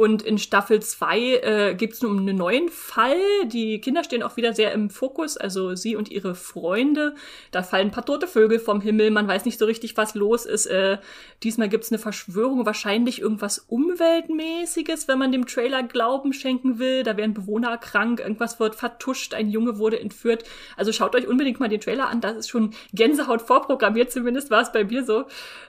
[0.00, 3.20] Und in Staffel 2 äh, gibt es nun einen neuen Fall.
[3.44, 7.14] Die Kinder stehen auch wieder sehr im Fokus, also sie und ihre Freunde.
[7.50, 10.46] Da fallen ein paar tote Vögel vom Himmel, man weiß nicht so richtig, was los
[10.46, 10.64] ist.
[10.64, 10.96] Äh,
[11.42, 17.02] diesmal gibt es eine Verschwörung, wahrscheinlich irgendwas Umweltmäßiges, wenn man dem Trailer Glauben schenken will.
[17.02, 20.44] Da werden Bewohner krank, irgendwas wird vertuscht, ein Junge wurde entführt.
[20.78, 24.62] Also schaut euch unbedingt mal den Trailer an, das ist schon Gänsehaut vorprogrammiert, zumindest war
[24.62, 25.26] es bei mir so,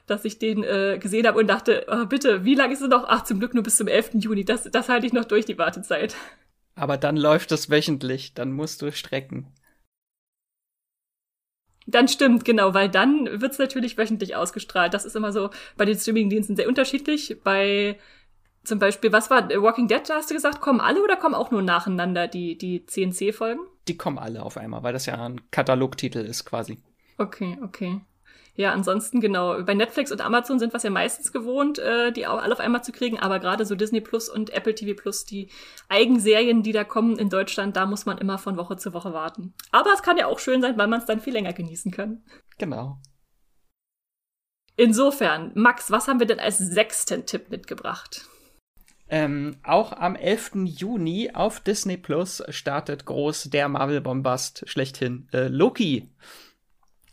[0.08, 3.04] dass ich den äh, gesehen habe und dachte, oh, bitte, wie lange ist es noch?
[3.10, 4.21] Ach, zum Glück nur bis zum 11.
[4.22, 4.46] Juni.
[4.46, 6.16] Das, das halte ich noch durch, die Wartezeit.
[6.76, 9.48] Aber dann läuft es wöchentlich, dann musst du strecken.
[11.88, 14.94] Dann stimmt, genau, weil dann wird's natürlich wöchentlich ausgestrahlt.
[14.94, 17.38] Das ist immer so bei den Streamingdiensten sehr unterschiedlich.
[17.44, 17.98] Bei
[18.64, 21.64] zum Beispiel, was war Walking Dead, hast du gesagt, kommen alle oder kommen auch nur
[21.64, 23.62] nacheinander die, die CNC-Folgen?
[23.88, 26.78] Die kommen alle auf einmal, weil das ja ein Katalogtitel ist quasi.
[27.18, 28.02] Okay, okay.
[28.56, 29.64] Ja, ansonsten genau.
[29.64, 32.84] Bei Netflix und Amazon sind wir es ja meistens gewohnt, äh, die alle auf einmal
[32.84, 35.50] zu kriegen, aber gerade so Disney Plus und Apple TV Plus, die
[35.88, 39.54] Eigenserien, die da kommen in Deutschland, da muss man immer von Woche zu Woche warten.
[39.72, 42.24] Aber es kann ja auch schön sein, weil man es dann viel länger genießen kann.
[42.58, 43.00] Genau.
[44.76, 48.26] Insofern, Max, was haben wir denn als sechsten Tipp mitgebracht?
[49.10, 50.52] Ähm, auch am 11.
[50.66, 56.10] Juni auf Disney Plus startet groß der Marvel-Bombast schlechthin äh, Loki.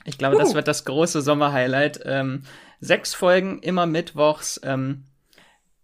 [0.08, 0.38] Ich glaube, uh.
[0.38, 2.00] das wird das große Sommerhighlight.
[2.04, 2.42] Ähm,
[2.80, 4.60] sechs Folgen, immer mittwochs.
[4.64, 5.04] Ähm,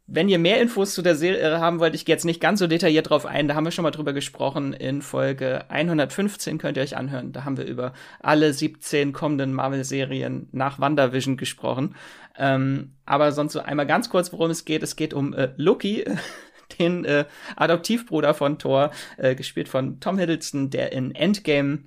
[0.06, 2.66] wenn ihr mehr Infos zu der Serie haben wollt, ich gehe jetzt nicht ganz so
[2.66, 4.72] detailliert drauf ein, da haben wir schon mal drüber gesprochen.
[4.72, 7.32] In Folge 115 könnt ihr euch anhören.
[7.32, 11.94] Da haben wir über alle 17 kommenden Marvel-Serien nach WandaVision gesprochen.
[12.36, 14.82] Ähm, aber sonst so einmal ganz kurz, worum es geht.
[14.82, 16.04] Es geht um äh, Loki,
[16.78, 17.24] den äh,
[17.56, 21.84] Adoptivbruder von Thor, äh, gespielt von Tom Hiddleston, der in Endgame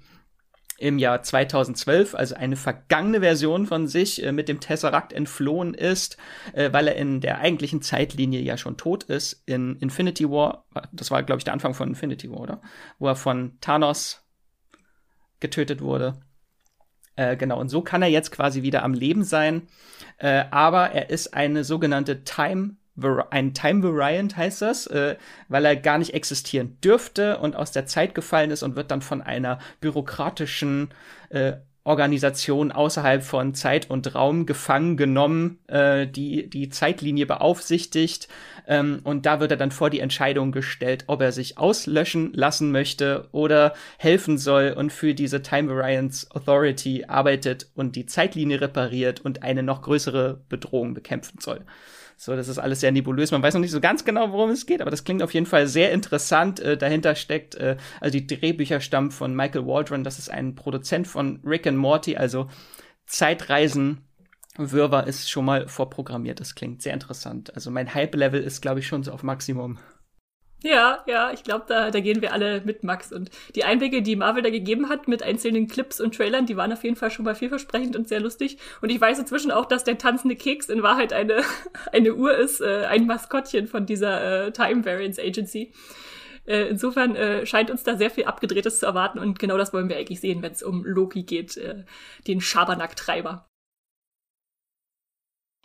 [0.77, 6.17] im Jahr 2012, also eine vergangene Version von sich, äh, mit dem Tesseract entflohen ist,
[6.53, 9.43] äh, weil er in der eigentlichen Zeitlinie ja schon tot ist.
[9.45, 12.61] In Infinity War, das war, glaube ich, der Anfang von Infinity War, oder?
[12.99, 14.23] Wo er von Thanos
[15.39, 16.19] getötet wurde.
[17.15, 19.67] Äh, genau, und so kann er jetzt quasi wieder am Leben sein.
[20.19, 22.75] Äh, aber er ist eine sogenannte Time
[23.29, 25.15] ein Time Variant heißt das, äh,
[25.49, 29.01] weil er gar nicht existieren dürfte und aus der Zeit gefallen ist und wird dann
[29.01, 30.89] von einer bürokratischen
[31.29, 31.53] äh,
[31.88, 38.27] Organisation außerhalb von Zeit und Raum gefangen genommen, äh, die die Zeitlinie beaufsichtigt.
[38.67, 42.73] Ähm, und da wird er dann vor die Entscheidung gestellt, ob er sich auslöschen lassen
[42.73, 49.21] möchte oder helfen soll und für diese Time Variance Authority arbeitet und die Zeitlinie repariert
[49.21, 51.62] und eine noch größere Bedrohung bekämpfen soll.
[52.19, 53.30] So, das ist alles sehr nebulös.
[53.30, 55.45] Man weiß noch nicht so ganz genau, worum es geht, aber das klingt auf jeden
[55.45, 56.60] Fall sehr interessant.
[56.60, 60.03] Äh, dahinter steckt, äh, also die Drehbücher stammen von Michael Waldron.
[60.03, 62.49] Das ist ein Produzent von Rick and Morty, also
[63.06, 64.01] Zeitreisen.
[64.58, 66.39] Wirrwarr ist schon mal vorprogrammiert.
[66.39, 67.53] Das klingt sehr interessant.
[67.53, 69.77] Also mein Hype-Level ist, glaube ich, schon so auf Maximum.
[70.63, 73.13] Ja, ja, ich glaube, da, da gehen wir alle mit Max.
[73.13, 76.74] Und die Einblicke, die Marvel da gegeben hat mit einzelnen Clips und Trailern, die waren
[76.74, 78.58] auf jeden Fall schon mal vielversprechend und sehr lustig.
[78.82, 81.43] Und ich weiß inzwischen auch, dass der tanzende Keks in Wahrheit eine,
[81.93, 85.74] eine Uhr ist, äh, ein Maskottchen von dieser äh, Time Variance Agency.
[86.48, 89.89] Äh, insofern äh, scheint uns da sehr viel Abgedrehtes zu erwarten und genau das wollen
[89.89, 91.84] wir eigentlich sehen, wenn es um Loki geht, äh,
[92.26, 93.48] den Schabernack-Treiber.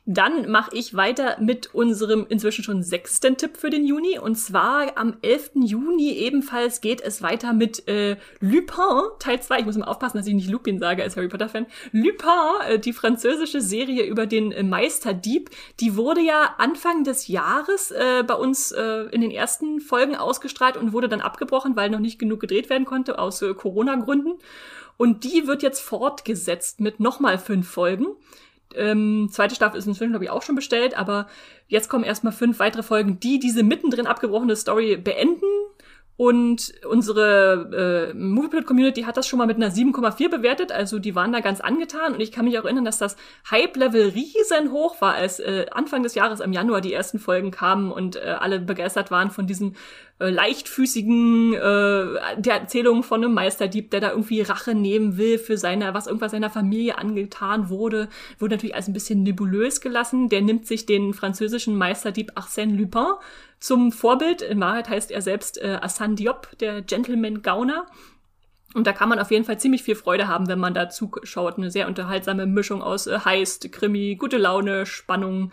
[0.05, 4.19] Dann mache ich weiter mit unserem inzwischen schon sechsten Tipp für den Juni.
[4.19, 5.53] Und zwar am 11.
[5.55, 9.61] Juni ebenfalls geht es weiter mit äh, Lupin, Teil 2.
[9.61, 11.67] Ich muss mal aufpassen, dass ich nicht Lupin sage als Harry Potter-Fan.
[11.93, 12.29] Lupin,
[12.69, 18.25] äh, die französische Serie über den äh, Meisterdieb, die wurde ja Anfang des Jahres äh,
[18.27, 22.19] bei uns äh, in den ersten Folgen ausgestrahlt und wurde dann abgebrochen, weil noch nicht
[22.19, 24.35] genug gedreht werden konnte aus äh, Corona-Gründen.
[24.97, 28.17] Und die wird jetzt fortgesetzt mit nochmal fünf Folgen.
[28.77, 31.27] Ähm, zweite Staffel ist inzwischen, glaube ich, auch schon bestellt, aber
[31.69, 35.47] jetzt kommen erstmal fünf weitere Folgen, die diese mittendrin abgebrochene Story beenden.
[36.19, 41.33] Und unsere äh, Movieplot-Community hat das schon mal mit einer 7,4 bewertet, also die waren
[41.33, 42.15] da ganz angetan.
[42.15, 43.17] Und ich kann mich auch erinnern, dass das
[43.51, 48.17] Hype-Level riesenhoch war, als äh, Anfang des Jahres im Januar die ersten Folgen kamen und
[48.17, 49.75] äh, alle begeistert waren von diesem
[50.23, 51.59] äh, leichtfüßigen äh,
[52.37, 56.31] der Erzählung von einem Meisterdieb, der da irgendwie Rache nehmen will für seine, was irgendwas
[56.31, 58.09] seiner Familie angetan wurde,
[58.39, 60.29] wurde natürlich als ein bisschen nebulös gelassen.
[60.29, 63.15] Der nimmt sich den französischen Meisterdieb Arsène Lupin
[63.59, 64.43] zum Vorbild.
[64.43, 67.87] In Wahrheit heißt er selbst äh, Arsène Diop, der Gentleman Gauner.
[68.75, 71.59] Und da kann man auf jeden Fall ziemlich viel Freude haben, wenn man da zuschaut.
[71.59, 75.51] Eine sehr unterhaltsame Mischung aus äh, Heist, Krimi, gute Laune, Spannung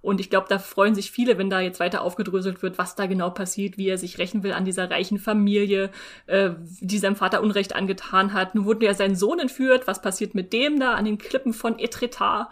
[0.00, 3.06] und ich glaube, da freuen sich viele, wenn da jetzt weiter aufgedröselt wird, was da
[3.06, 5.90] genau passiert, wie er sich rächen will an dieser reichen Familie,
[6.26, 8.54] äh, die seinem Vater Unrecht angetan hat.
[8.54, 9.86] Nun wurde ja sein Sohn entführt.
[9.86, 12.48] Was passiert mit dem da an den Klippen von Etretat?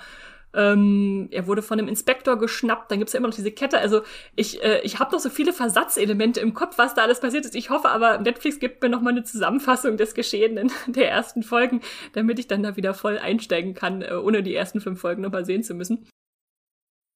[0.56, 3.78] Ähm, er wurde von einem Inspektor geschnappt, dann gibt's ja immer noch diese Kette.
[3.78, 4.00] Also
[4.36, 7.54] ich, äh, ich habe noch so viele Versatzelemente im Kopf, was da alles passiert ist.
[7.54, 11.82] Ich hoffe aber, Netflix gibt mir noch mal eine Zusammenfassung des Geschehenen der ersten Folgen,
[12.14, 15.32] damit ich dann da wieder voll einsteigen kann, äh, ohne die ersten fünf Folgen noch
[15.32, 16.06] mal sehen zu müssen.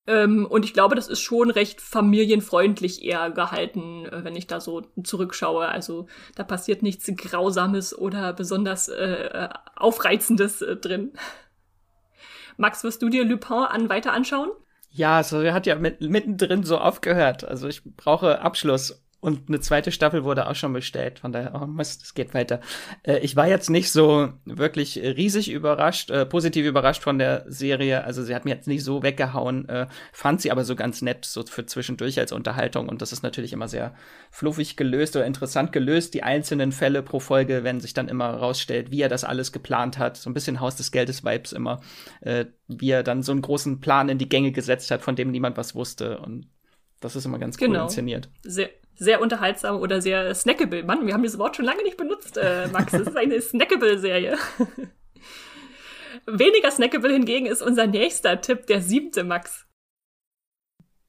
[0.06, 4.60] Ähm, und ich glaube, das ist schon recht familienfreundlich eher gehalten, äh, wenn ich da
[4.60, 5.68] so zurückschaue.
[5.68, 11.12] Also da passiert nichts Grausames oder besonders äh, Aufreizendes äh, drin.
[12.56, 14.50] Max, wirst du dir Lupin an weiter anschauen?
[14.90, 17.44] Ja, also er hat ja mit, mittendrin so aufgehört.
[17.44, 19.02] Also ich brauche Abschluss.
[19.20, 21.18] Und eine zweite Staffel wurde auch schon bestellt.
[21.18, 22.60] Von daher, oh Mist, es geht weiter.
[23.02, 28.04] Äh, ich war jetzt nicht so wirklich riesig überrascht, äh, positiv überrascht von der Serie.
[28.04, 31.26] Also sie hat mir jetzt nicht so weggehauen, äh, fand sie aber so ganz nett,
[31.26, 32.88] so für zwischendurch als Unterhaltung.
[32.88, 33.94] Und das ist natürlich immer sehr
[34.30, 36.14] fluffig gelöst oder interessant gelöst.
[36.14, 39.98] Die einzelnen Fälle pro Folge, wenn sich dann immer rausstellt, wie er das alles geplant
[39.98, 40.16] hat.
[40.16, 41.82] So ein bisschen Haus des Geldes Vibes immer,
[42.22, 45.30] äh, wie er dann so einen großen Plan in die Gänge gesetzt hat, von dem
[45.30, 46.18] niemand was wusste.
[46.20, 46.46] Und
[47.00, 47.84] das ist immer ganz cool genau.
[47.84, 48.30] inszeniert.
[48.42, 50.82] Sehr, sehr unterhaltsam oder sehr snackable.
[50.82, 52.92] Mann, wir haben dieses Wort schon lange nicht benutzt, äh, Max.
[52.92, 54.36] Es ist eine snackable-Serie.
[56.26, 59.66] Weniger snackable hingegen ist unser nächster Tipp, der siebte, Max.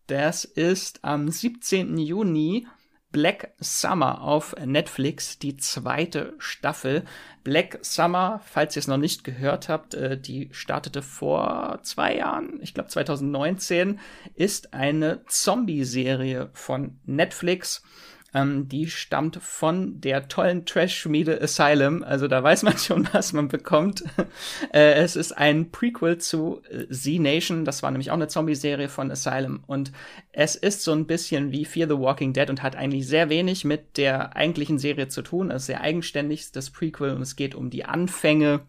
[0.08, 1.98] Das ist am 17.
[1.98, 2.68] Juni
[3.12, 7.04] Black Summer auf Netflix, die zweite Staffel.
[7.44, 12.60] Black Summer, falls ihr es noch nicht gehört habt, äh, die startete vor zwei Jahren,
[12.62, 14.00] ich glaube 2019,
[14.36, 17.84] ist eine Zombie-Serie von Netflix.
[18.34, 22.04] Ähm, die stammt von der tollen Trash-Schmiede Asylum.
[22.04, 24.04] Also da weiß man schon, was man bekommt.
[24.74, 27.66] äh, es ist ein Prequel zu äh, Z-Nation.
[27.66, 29.64] Das war nämlich auch eine Zombie-Serie von Asylum.
[29.68, 29.92] Und
[30.32, 33.66] es ist so ein bisschen wie Fear the Walking Dead und hat eigentlich sehr wenig
[33.66, 35.52] mit der eigentlichen Serie zu tun.
[35.52, 37.12] Es ist sehr eigenständig, das Prequel.
[37.12, 38.62] Und es geht um die Anfänge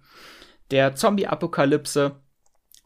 [0.72, 2.16] der Zombie-Apokalypse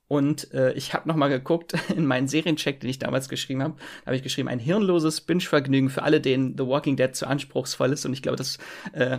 [0.08, 3.74] und äh, ich habe noch mal geguckt in meinen Seriencheck, den ich damals geschrieben habe.
[4.00, 7.92] Da habe ich geschrieben, ein hirnloses Binge-Vergnügen für alle, denen The Walking Dead zu anspruchsvoll
[7.92, 8.06] ist.
[8.06, 8.58] Und ich glaube, das
[8.92, 9.18] äh,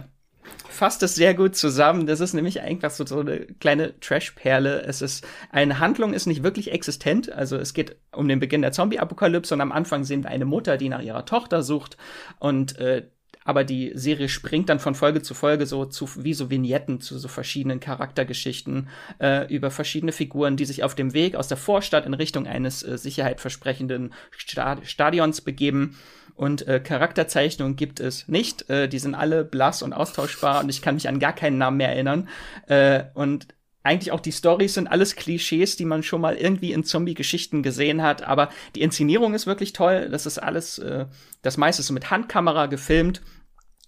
[0.70, 2.06] fasst es sehr gut zusammen.
[2.06, 4.84] Das ist nämlich einfach so, so eine kleine Trash-Perle.
[4.84, 7.32] Es ist, eine Handlung ist nicht wirklich existent.
[7.32, 10.78] Also es geht um den Beginn der Zombie-Apokalypse und am Anfang sehen wir eine Mutter,
[10.78, 11.98] die nach ihrer Tochter sucht
[12.40, 13.08] und äh,
[13.48, 17.18] aber die Serie springt dann von Folge zu Folge so zu wie so Vignetten zu
[17.18, 18.90] so verschiedenen Charaktergeschichten
[19.22, 22.84] äh, über verschiedene Figuren, die sich auf dem Weg aus der Vorstadt in Richtung eines
[22.84, 25.98] äh, sicherheitversprechenden Stad Stadions begeben.
[26.36, 28.70] Und äh, Charakterzeichnungen gibt es nicht.
[28.70, 31.78] Äh, die sind alle blass und austauschbar und ich kann mich an gar keinen Namen
[31.78, 32.28] mehr erinnern.
[32.68, 33.48] Äh, und
[33.82, 38.04] eigentlich auch die Stories sind alles Klischees, die man schon mal irgendwie in Zombie-Geschichten gesehen
[38.04, 40.10] hat, aber die Inszenierung ist wirklich toll.
[40.12, 41.06] Das ist alles, äh,
[41.44, 43.22] das meiste ist so mit Handkamera gefilmt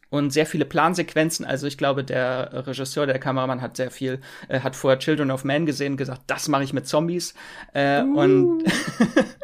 [0.09, 1.45] und sehr viele Plansequenzen.
[1.45, 5.43] Also ich glaube, der Regisseur, der Kameramann hat sehr viel, äh, hat vorher Children of
[5.43, 7.33] Man gesehen, gesagt, das mache ich mit Zombies.
[7.73, 8.19] Äh, uh.
[8.19, 8.63] Und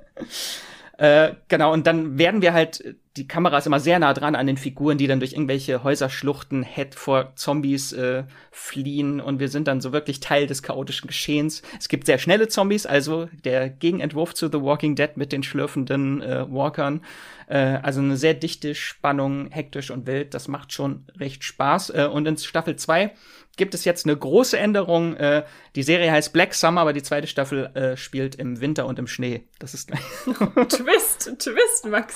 [0.97, 4.45] äh, genau, und dann werden wir halt, die Kamera ist immer sehr nah dran an
[4.45, 9.67] den Figuren, die dann durch irgendwelche Häuserschluchten head vor Zombies äh, fliehen und wir sind
[9.69, 11.61] dann so wirklich Teil des chaotischen Geschehens.
[11.79, 16.21] Es gibt sehr schnelle Zombies, also der Gegenentwurf zu The Walking Dead mit den schlürfenden
[16.21, 17.01] äh, Walkern.
[17.47, 20.33] Äh, also eine sehr dichte Spannung, hektisch und wild.
[20.33, 21.91] Das macht schon recht Spaß.
[21.91, 23.11] Äh, und in Staffel 2
[23.55, 25.15] gibt es jetzt eine große Änderung.
[25.15, 28.99] Äh, die Serie heißt Black Summer, aber die zweite Staffel äh, spielt im Winter und
[28.99, 29.45] im Schnee.
[29.59, 29.89] Das ist
[30.25, 32.15] Twist, Twist, Max.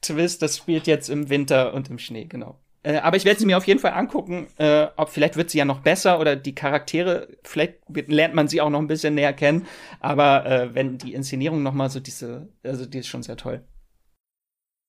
[0.00, 2.58] Twist, das spielt jetzt im Winter und im Schnee, genau.
[2.82, 5.58] Äh, aber ich werde sie mir auf jeden Fall angucken, äh, ob vielleicht wird sie
[5.58, 9.32] ja noch besser oder die Charaktere, vielleicht lernt man sie auch noch ein bisschen näher
[9.32, 9.66] kennen.
[9.98, 13.64] Aber äh, wenn die Inszenierung noch mal so diese, also die ist schon sehr toll.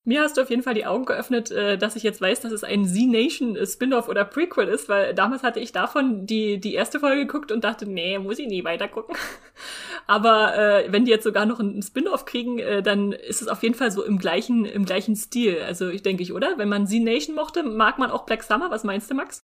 [0.08, 2.54] Mir hast du auf jeden Fall die Augen geöffnet, äh, dass ich jetzt weiß, dass
[2.54, 7.02] es ein Z-Nation Spin-off oder Prequel ist, weil damals hatte ich davon die, die erste
[7.02, 9.18] Folge geguckt und dachte, nee, muss ich nie weiter gucken.
[10.08, 13.62] Aber äh, wenn die jetzt sogar noch einen Spin-off kriegen, äh, dann ist es auf
[13.64, 15.62] jeden Fall so im gleichen, im gleichen Stil.
[15.62, 16.58] Also ich denke ich, oder?
[16.58, 18.72] Wenn man Z-Nation mochte, mag man auch Black Summer.
[18.72, 19.42] Was meinst du, Max?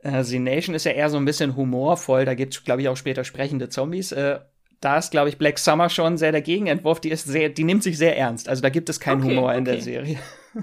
[0.00, 2.26] Äh, Z-Nation ist ja eher so ein bisschen humorvoll.
[2.26, 4.12] Da gibt's, glaube ich, auch später sprechende Zombies.
[4.12, 4.40] Äh,
[4.80, 7.00] da ist, glaube ich, Black Summer schon sehr der Gegenentwurf.
[7.00, 8.48] Die ist sehr, die nimmt sich sehr ernst.
[8.48, 9.58] Also da gibt es keinen okay, Humor okay.
[9.58, 10.18] in der Serie.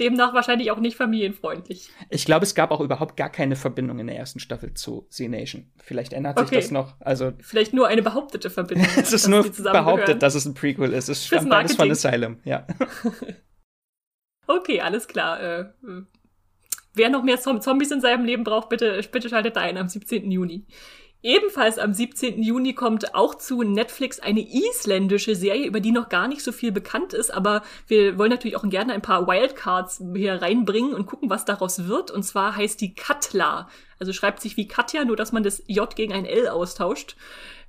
[0.00, 1.90] Demnach wahrscheinlich auch nicht familienfreundlich.
[2.08, 5.72] Ich glaube, es gab auch überhaupt gar keine Verbindung in der ersten Staffel zu Z-Nation.
[5.76, 6.48] Vielleicht ändert okay.
[6.48, 6.94] sich das noch.
[7.00, 8.86] Also Vielleicht nur eine behauptete Verbindung.
[8.96, 11.08] es ist nur behauptet, dass es ein Prequel ist.
[11.08, 12.66] Es stammt beides von Asylum, ja.
[14.46, 15.42] okay, alles klar.
[15.42, 15.64] Äh,
[16.94, 20.30] wer noch mehr Zombies in seinem Leben braucht, bitte, bitte schaltet ein am 17.
[20.30, 20.64] Juni.
[21.20, 22.42] Ebenfalls am 17.
[22.42, 26.70] Juni kommt auch zu Netflix eine isländische Serie, über die noch gar nicht so viel
[26.70, 31.28] bekannt ist, aber wir wollen natürlich auch gerne ein paar Wildcards hier reinbringen und gucken,
[31.28, 32.12] was daraus wird.
[32.12, 33.68] Und zwar heißt die Katla.
[33.98, 37.16] Also schreibt sich wie Katja, nur dass man das J gegen ein L austauscht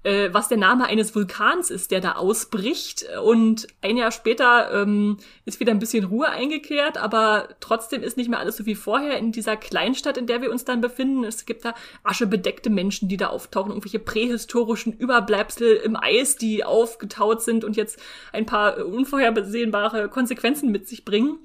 [0.03, 3.05] äh, was der Name eines Vulkans ist, der da ausbricht.
[3.23, 8.29] Und ein Jahr später ähm, ist wieder ein bisschen Ruhe eingekehrt, aber trotzdem ist nicht
[8.29, 11.23] mehr alles so wie vorher in dieser Kleinstadt, in der wir uns dann befinden.
[11.23, 17.41] Es gibt da aschebedeckte Menschen, die da auftauchen, irgendwelche prähistorischen Überbleibsel im Eis, die aufgetaut
[17.41, 17.99] sind und jetzt
[18.31, 21.39] ein paar unvorhersehbare Konsequenzen mit sich bringen.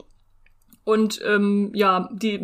[0.85, 2.39] Und ähm, ja, die,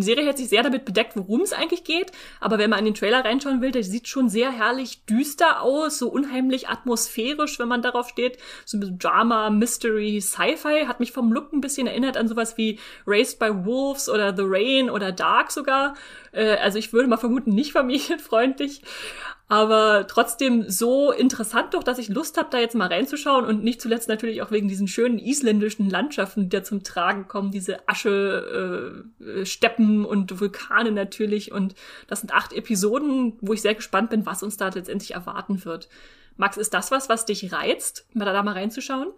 [0.00, 2.10] Serie hat sich sehr damit bedeckt, worum es eigentlich geht.
[2.40, 5.98] Aber wenn man in den Trailer reinschauen will, der sieht schon sehr herrlich düster aus,
[5.98, 8.38] so unheimlich atmosphärisch, wenn man darauf steht.
[8.64, 10.86] So ein bisschen Drama, Mystery, Sci-Fi.
[10.86, 14.44] Hat mich vom Look ein bisschen erinnert an sowas wie Raised by Wolves oder The
[14.44, 15.94] Rain oder Dark sogar.
[16.32, 18.82] Äh, also ich würde mal vermuten, nicht familienfreundlich
[19.50, 23.80] aber trotzdem so interessant doch, dass ich Lust habe, da jetzt mal reinzuschauen und nicht
[23.82, 29.04] zuletzt natürlich auch wegen diesen schönen isländischen Landschaften, die da zum Tragen kommen, diese Asche,
[29.20, 31.74] äh, Steppen und Vulkane natürlich und
[32.06, 35.88] das sind acht Episoden, wo ich sehr gespannt bin, was uns da letztendlich erwarten wird.
[36.36, 39.08] Max, ist das was, was dich reizt, mal da, mal reinzuschauen?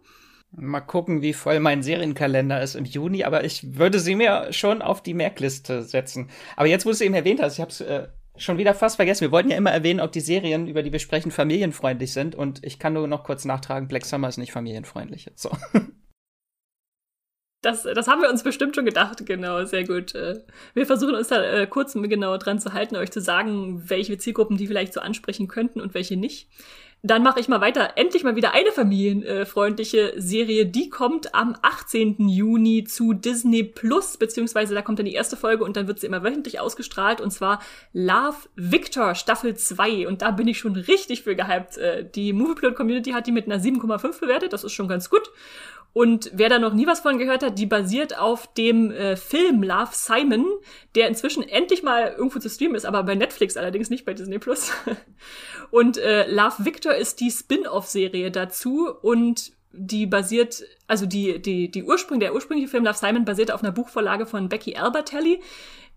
[0.52, 4.80] Mal gucken, wie voll mein Serienkalender ist im Juni, aber ich würde sie mir schon
[4.80, 6.30] auf die Merkliste setzen.
[6.56, 8.96] Aber jetzt, wo du es eben erwähnt hast, ich habe es äh, schon wieder fast
[8.96, 9.22] vergessen.
[9.22, 12.34] Wir wollten ja immer erwähnen, ob die Serien, über die wir sprechen, familienfreundlich sind.
[12.34, 15.30] Und ich kann nur noch kurz nachtragen, Black Summer ist nicht familienfreundlich.
[15.34, 15.50] So.
[17.64, 20.16] Das, das haben wir uns bestimmt schon gedacht, genau, sehr gut.
[20.16, 20.42] Äh,
[20.74, 24.56] wir versuchen uns da äh, kurz genau dran zu halten, euch zu sagen, welche Zielgruppen
[24.56, 26.48] die vielleicht so ansprechen könnten und welche nicht.
[27.04, 27.94] Dann mache ich mal weiter.
[27.96, 30.66] Endlich mal wieder eine familienfreundliche Serie.
[30.66, 32.28] Die kommt am 18.
[32.28, 36.06] Juni zu Disney Plus, beziehungsweise da kommt dann die erste Folge und dann wird sie
[36.06, 37.20] immer wöchentlich ausgestrahlt.
[37.20, 37.60] Und zwar
[37.92, 40.06] Love Victor Staffel 2.
[40.06, 41.76] Und da bin ich schon richtig für gehypt.
[41.76, 44.52] Äh, die Movieplot Community hat die mit einer 7,5 bewertet.
[44.52, 45.28] Das ist schon ganz gut.
[45.92, 49.62] Und wer da noch nie was von gehört hat, die basiert auf dem äh, Film
[49.62, 50.46] Love Simon,
[50.94, 54.38] der inzwischen endlich mal irgendwo zu streamen ist, aber bei Netflix allerdings nicht bei Disney
[54.38, 54.72] Plus.
[55.70, 61.82] und äh, Love Victor ist die Spin-off-Serie dazu und die basiert, also die, die, die
[61.82, 65.40] Ursprung, der ursprüngliche Film Love Simon basiert auf einer Buchvorlage von Becky Albertelli,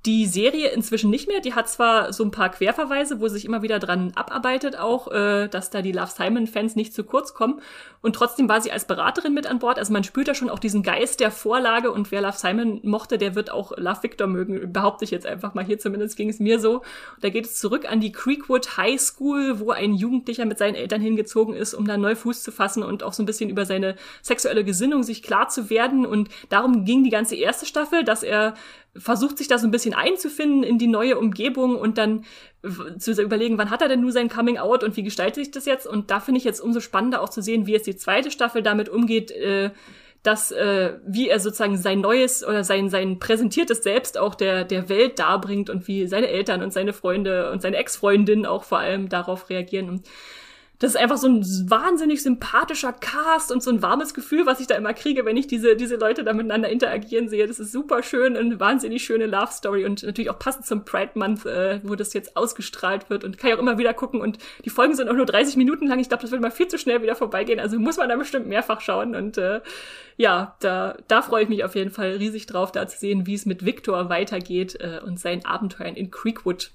[0.06, 1.40] die Serie inzwischen nicht mehr.
[1.40, 5.48] Die hat zwar so ein paar Querverweise, wo sich immer wieder dran abarbeitet, auch, äh,
[5.48, 7.62] dass da die Love Simon-Fans nicht zu kurz kommen.
[8.02, 9.80] Und trotzdem war sie als Beraterin mit an Bord.
[9.80, 11.92] Also man spürt da schon auch diesen Geist der Vorlage.
[11.92, 14.72] Und wer Love Simon mochte, der wird auch Love Victor mögen.
[14.72, 15.80] Behaupte ich jetzt einfach mal hier.
[15.80, 16.84] Zumindest ging es mir so.
[17.22, 21.02] Da geht es zurück an die Creekwood High School, wo ein Jugendlicher mit seinen Eltern
[21.02, 23.96] hingezogen ist, um da neu Fuß zu fassen und auch so ein bisschen über seine
[24.22, 26.06] sexuelle Gesinnung sich klar zu werden.
[26.06, 28.54] Und darum ging die ganze erste Staffel, dass er
[28.98, 32.24] versucht sich da so ein bisschen einzufinden in die neue Umgebung und dann
[32.98, 35.66] zu überlegen, wann hat er denn nur sein Coming Out und wie gestaltet sich das
[35.66, 35.86] jetzt?
[35.86, 38.62] Und da finde ich jetzt umso spannender auch zu sehen, wie jetzt die zweite Staffel
[38.62, 39.72] damit umgeht, äh,
[40.24, 44.90] dass äh, wie er sozusagen sein neues oder sein sein präsentiertes Selbst auch der der
[44.90, 49.08] Welt darbringt und wie seine Eltern und seine Freunde und seine Ex-Freundin auch vor allem
[49.10, 49.90] darauf reagieren.
[49.90, 50.08] Und
[50.80, 54.68] das ist einfach so ein wahnsinnig sympathischer Cast und so ein warmes Gefühl, was ich
[54.68, 57.48] da immer kriege, wenn ich diese, diese Leute da miteinander interagieren sehe.
[57.48, 61.12] Das ist super schön, eine wahnsinnig schöne Love Story und natürlich auch passend zum Pride
[61.16, 64.38] Month, äh, wo das jetzt ausgestrahlt wird und kann ich auch immer wieder gucken und
[64.66, 66.00] die Folgen sind auch nur 30 Minuten lang.
[66.00, 67.60] Ich glaube, das wird mal viel zu schnell wieder vorbeigehen.
[67.60, 69.62] Also muss man da bestimmt mehrfach schauen und äh,
[70.18, 73.34] ja, da, da freue ich mich auf jeden Fall riesig drauf, da zu sehen, wie
[73.34, 76.72] es mit Victor weitergeht äh, und seinen Abenteuern in Creekwood.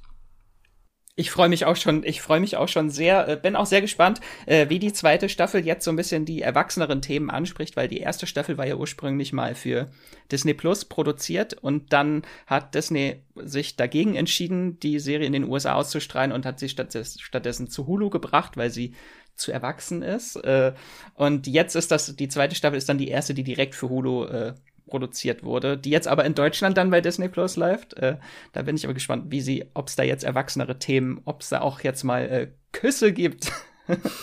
[1.21, 3.83] Ich freue mich auch schon, ich freue mich auch schon sehr, äh, bin auch sehr
[3.83, 7.89] gespannt, äh, wie die zweite Staffel jetzt so ein bisschen die erwachseneren Themen anspricht, weil
[7.89, 9.91] die erste Staffel war ja ursprünglich mal für
[10.33, 15.75] Disney Plus produziert und dann hat Disney sich dagegen entschieden, die Serie in den USA
[15.75, 18.95] auszustrahlen und hat sie stattdessen, zu Hulu gebracht, weil sie
[19.35, 20.37] zu erwachsen ist.
[20.37, 20.73] Äh,
[21.13, 24.25] und jetzt ist das, die zweite Staffel ist dann die erste, die direkt für Hulu
[24.25, 24.55] äh,
[24.91, 27.95] produziert wurde, die jetzt aber in Deutschland dann bei Disney Plus läuft.
[27.95, 28.17] Äh,
[28.53, 31.49] da bin ich aber gespannt, wie sie, ob es da jetzt erwachsenere Themen, ob es
[31.49, 33.53] da auch jetzt mal äh, Küsse gibt.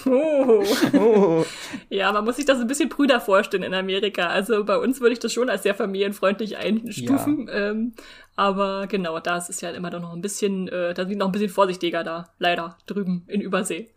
[0.05, 0.63] Oh.
[0.93, 1.45] oh.
[1.89, 4.27] Ja, man muss sich das ein bisschen prüder vorstellen in Amerika.
[4.27, 7.47] Also bei uns würde ich das schon als sehr familienfreundlich einstufen.
[7.47, 7.71] Ja.
[7.71, 7.93] Ähm,
[8.35, 11.31] aber genau, da ist es ja immer noch ein bisschen, äh, da sind noch ein
[11.31, 13.89] bisschen vorsichtiger da, leider, drüben in Übersee.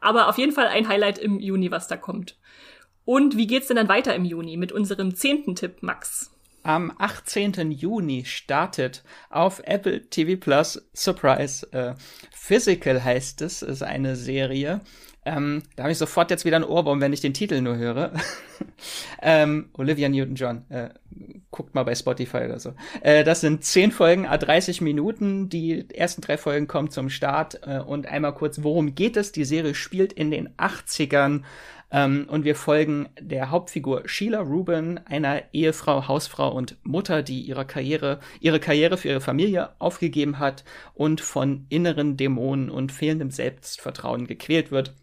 [0.00, 2.36] Aber auf jeden Fall ein Highlight im Juni, was da kommt.
[3.08, 6.30] Und wie geht's denn dann weiter im Juni mit unserem zehnten Tipp, Max?
[6.62, 7.70] Am 18.
[7.70, 11.94] Juni startet auf Apple TV Plus Surprise äh,
[12.34, 14.82] Physical heißt es, ist eine Serie.
[15.24, 18.12] Ähm, da habe ich sofort jetzt wieder ein Ohrwurm, wenn ich den Titel nur höre.
[19.22, 20.70] ähm, Olivia Newton-John.
[20.70, 20.90] Äh,
[21.50, 22.74] guckt mal bei Spotify oder so.
[23.00, 25.48] Äh, das sind zehn Folgen, a 30 Minuten.
[25.48, 27.60] Die ersten drei Folgen kommen zum Start.
[27.66, 29.32] Äh, und einmal kurz, worum geht es?
[29.32, 31.42] Die Serie spielt in den 80ern
[31.90, 37.66] ähm, und wir folgen der Hauptfigur Sheila Rubin, einer Ehefrau, Hausfrau und Mutter, die ihre
[37.66, 44.26] Karriere, ihre Karriere für ihre Familie aufgegeben hat und von inneren Dämonen und fehlendem Selbstvertrauen
[44.26, 44.94] gequält wird.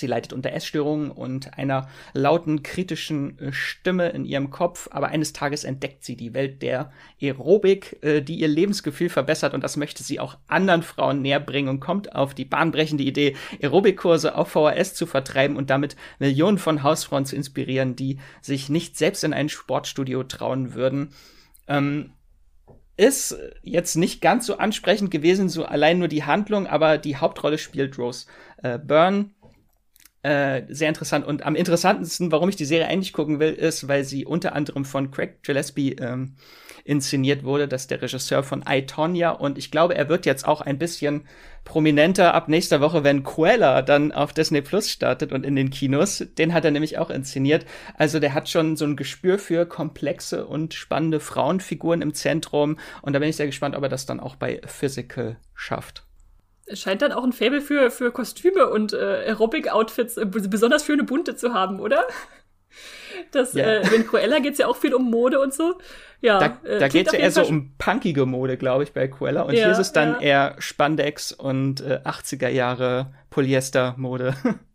[0.00, 5.32] Sie leidet unter Essstörungen und einer lauten, kritischen äh, Stimme in ihrem Kopf, aber eines
[5.32, 6.90] Tages entdeckt sie die Welt der
[7.20, 11.68] Aerobik, äh, die ihr Lebensgefühl verbessert und das möchte sie auch anderen Frauen näher bringen
[11.68, 16.82] und kommt auf die bahnbrechende Idee, Aerobikkurse auf VHS zu vertreiben und damit Millionen von
[16.82, 21.12] Hausfrauen zu inspirieren, die sich nicht selbst in ein Sportstudio trauen würden.
[21.68, 22.14] Ähm,
[23.00, 27.56] ist jetzt nicht ganz so ansprechend gewesen, so allein nur die Handlung, aber die Hauptrolle
[27.56, 28.26] spielt Rose
[28.62, 29.30] äh, Byrne.
[30.22, 31.26] Äh, sehr interessant.
[31.26, 34.84] Und am interessantesten, warum ich die Serie eigentlich gucken will, ist, weil sie unter anderem
[34.84, 36.34] von Craig Gillespie ähm,
[36.84, 37.68] inszeniert wurde.
[37.68, 39.30] Das ist der Regisseur von I, Tonya.
[39.30, 41.26] Und ich glaube, er wird jetzt auch ein bisschen
[41.64, 46.26] prominenter ab nächster Woche, wenn Cruella dann auf Disney Plus startet und in den Kinos.
[46.36, 47.64] Den hat er nämlich auch inszeniert.
[47.96, 52.78] Also der hat schon so ein Gespür für komplexe und spannende Frauenfiguren im Zentrum.
[53.00, 56.09] Und da bin ich sehr gespannt, ob er das dann auch bei Physical schafft.
[56.74, 61.36] Scheint dann auch ein Faible für, für Kostüme und äh, Aerobic-Outfits, äh, besonders schöne bunte
[61.36, 62.06] zu haben, oder?
[63.32, 63.64] Das, ja.
[63.64, 65.78] äh, in Cruella geht es ja auch viel um Mode und so.
[66.20, 69.06] Ja, da, äh, da geht es ja eher so um punkige Mode, glaube ich, bei
[69.08, 69.42] Cruella.
[69.42, 70.20] Und ja, hier ist es dann ja.
[70.20, 74.34] eher Spandex und äh, 80er Jahre Polyester-Mode.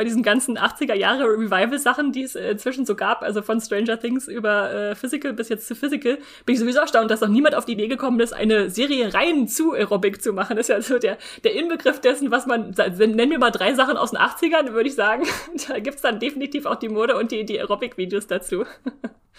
[0.00, 4.00] bei diesen ganzen 80er Jahre Revival-Sachen, die es äh, inzwischen so gab, also von Stranger
[4.00, 7.54] Things über äh, Physical bis jetzt zu Physical, bin ich sowieso erstaunt, dass noch niemand
[7.54, 10.56] auf die Idee gekommen ist, eine Serie rein zu Aerobic zu machen.
[10.56, 13.98] Das ist ja so der, der Inbegriff dessen, was man, nennen wir mal drei Sachen
[13.98, 15.24] aus den 80ern, würde ich sagen.
[15.68, 18.64] da gibt's dann definitiv auch die Mode und die, die Aerobic-Videos dazu.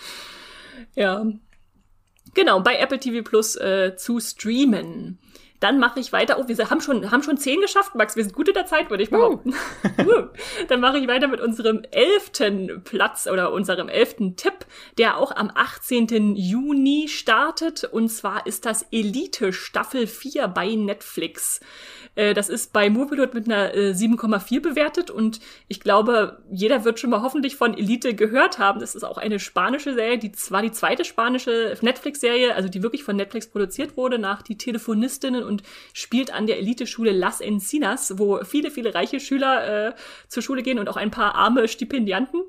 [0.95, 1.25] ja.
[2.35, 5.17] Genau, bei Apple TV Plus äh, zu streamen.
[5.61, 6.39] Dann mache ich weiter.
[6.39, 8.15] Oh, wir haben schon, haben schon zehn geschafft, Max.
[8.15, 9.53] Wir sind gut in der Zeit, würde ich behaupten.
[10.01, 10.29] Uh.
[10.67, 14.65] Dann mache ich weiter mit unserem elften Platz oder unserem elften Tipp,
[14.97, 16.35] der auch am 18.
[16.35, 17.83] Juni startet.
[17.83, 21.59] Und zwar ist das Elite Staffel 4 bei Netflix.
[22.15, 26.99] Äh, das ist bei Moviepilot mit einer äh, 7,4 bewertet und ich glaube, jeder wird
[26.99, 28.79] schon mal hoffentlich von Elite gehört haben.
[28.79, 33.03] Das ist auch eine spanische Serie, die zwar die zweite spanische Netflix-Serie, also die wirklich
[33.03, 38.43] von Netflix produziert wurde, nach Die Telefonistinnen und spielt an der Elite-Schule Las Encinas, wo
[38.43, 39.93] viele, viele reiche Schüler äh,
[40.27, 42.41] zur Schule gehen und auch ein paar arme Stipendianten.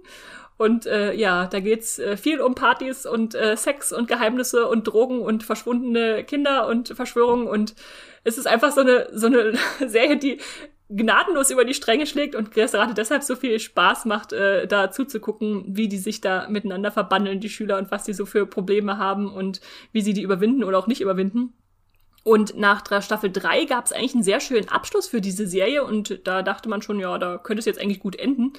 [0.63, 4.85] Und äh, ja, da geht's äh, viel um Partys und äh, Sex und Geheimnisse und
[4.85, 7.75] Drogen und verschwundene Kinder und Verschwörungen und
[8.23, 9.55] es ist einfach so eine, so eine
[9.89, 10.39] Serie, die
[10.89, 15.65] gnadenlos über die Stränge schlägt und gerade deshalb so viel Spaß macht, äh, da zuzugucken,
[15.67, 19.33] wie die sich da miteinander verbandeln, die Schüler, und was die so für Probleme haben
[19.33, 19.61] und
[19.91, 21.55] wie sie die überwinden oder auch nicht überwinden.
[22.23, 26.21] Und nach Staffel 3 gab es eigentlich einen sehr schönen Abschluss für diese Serie und
[26.23, 28.53] da dachte man schon, ja, da könnte es jetzt eigentlich gut enden.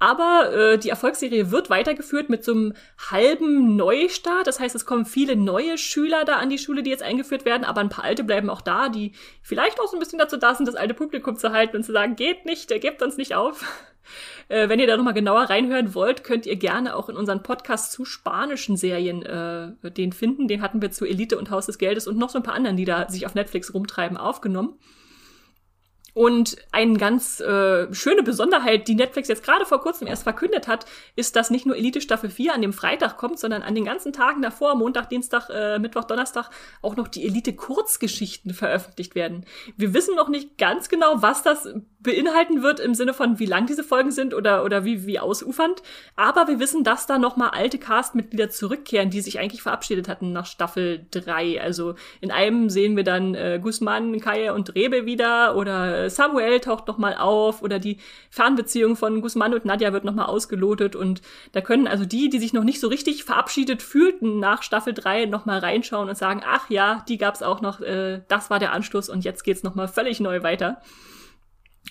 [0.00, 2.72] Aber äh, die Erfolgsserie wird weitergeführt mit so einem
[3.10, 4.46] halben Neustart.
[4.46, 7.64] Das heißt, es kommen viele neue Schüler da an die Schule, die jetzt eingeführt werden,
[7.64, 10.54] aber ein paar alte bleiben auch da, die vielleicht auch so ein bisschen dazu da
[10.54, 13.34] sind, das alte Publikum zu halten und zu sagen, geht nicht, der gebt uns nicht
[13.36, 13.64] auf.
[14.48, 17.92] Äh, wenn ihr da nochmal genauer reinhören wollt, könnt ihr gerne auch in unseren Podcast
[17.92, 20.48] zu spanischen Serien äh, den finden.
[20.48, 22.76] Den hatten wir zu Elite und Haus des Geldes und noch so ein paar anderen,
[22.76, 24.76] die da sich auf Netflix rumtreiben, aufgenommen.
[26.14, 30.86] Und eine ganz äh, schöne Besonderheit, die Netflix jetzt gerade vor kurzem erst verkündet hat,
[31.16, 34.12] ist, dass nicht nur Elite Staffel 4 an dem Freitag kommt, sondern an den ganzen
[34.12, 36.50] Tagen davor, Montag, Dienstag, äh, Mittwoch, Donnerstag,
[36.82, 39.44] auch noch die Elite Kurzgeschichten veröffentlicht werden.
[39.76, 41.68] Wir wissen noch nicht ganz genau, was das
[42.02, 45.82] beinhalten wird im Sinne von, wie lang diese Folgen sind oder, oder wie, wie ausufernd.
[46.16, 50.46] Aber wir wissen, dass da nochmal alte Castmitglieder zurückkehren, die sich eigentlich verabschiedet hatten nach
[50.46, 51.60] Staffel 3.
[51.60, 56.60] Also in einem sehen wir dann äh, Guzman, Kaya und Rebe wieder oder äh, Samuel
[56.60, 57.98] taucht nochmal auf oder die
[58.30, 61.20] Fernbeziehung von Guzman und Nadja wird nochmal ausgelotet und
[61.52, 65.26] da können also die, die sich noch nicht so richtig verabschiedet fühlten nach Staffel 3
[65.26, 69.10] nochmal reinschauen und sagen, ach ja, die gab's auch noch, äh, das war der Anschluss
[69.10, 70.80] und jetzt geht's nochmal völlig neu weiter.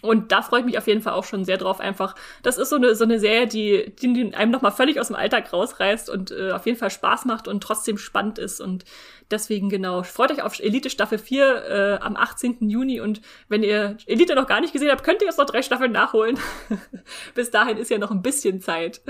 [0.01, 1.79] Und da freue ich mich auf jeden Fall auch schon sehr drauf.
[1.79, 5.15] Einfach, das ist so eine, so eine Serie, die, die einem nochmal völlig aus dem
[5.15, 8.61] Alltag rausreißt und äh, auf jeden Fall Spaß macht und trotzdem spannend ist.
[8.61, 8.85] Und
[9.29, 12.69] deswegen genau, freut euch auf Elite Staffel 4 äh, am 18.
[12.69, 13.01] Juni.
[13.01, 15.91] Und wenn ihr Elite noch gar nicht gesehen habt, könnt ihr jetzt noch drei Staffeln
[15.91, 16.39] nachholen.
[17.35, 19.01] Bis dahin ist ja noch ein bisschen Zeit.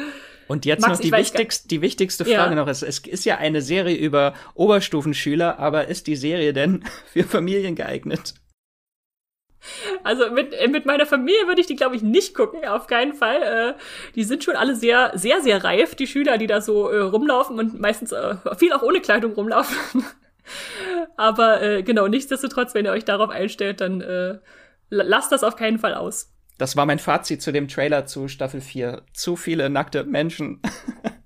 [0.48, 2.56] Und jetzt Max, noch die, wichtigste, die wichtigste Frage ja.
[2.56, 2.68] noch.
[2.68, 7.76] Es, es ist ja eine Serie über Oberstufenschüler, aber ist die Serie denn für Familien
[7.76, 8.34] geeignet?
[10.04, 13.14] Also mit, äh, mit meiner Familie würde ich die, glaube ich, nicht gucken, auf keinen
[13.14, 13.42] Fall.
[13.42, 13.74] Äh,
[14.16, 17.60] die sind schon alle sehr, sehr, sehr reif, die Schüler, die da so äh, rumlaufen
[17.60, 20.04] und meistens äh, viel auch ohne Kleidung rumlaufen.
[21.18, 24.40] Aber äh, genau, nichtsdestotrotz, wenn ihr euch darauf einstellt, dann äh,
[24.90, 26.34] lasst das auf keinen Fall aus.
[26.58, 29.04] Das war mein Fazit zu dem Trailer zu Staffel 4.
[29.14, 30.62] Zu viele nackte Menschen.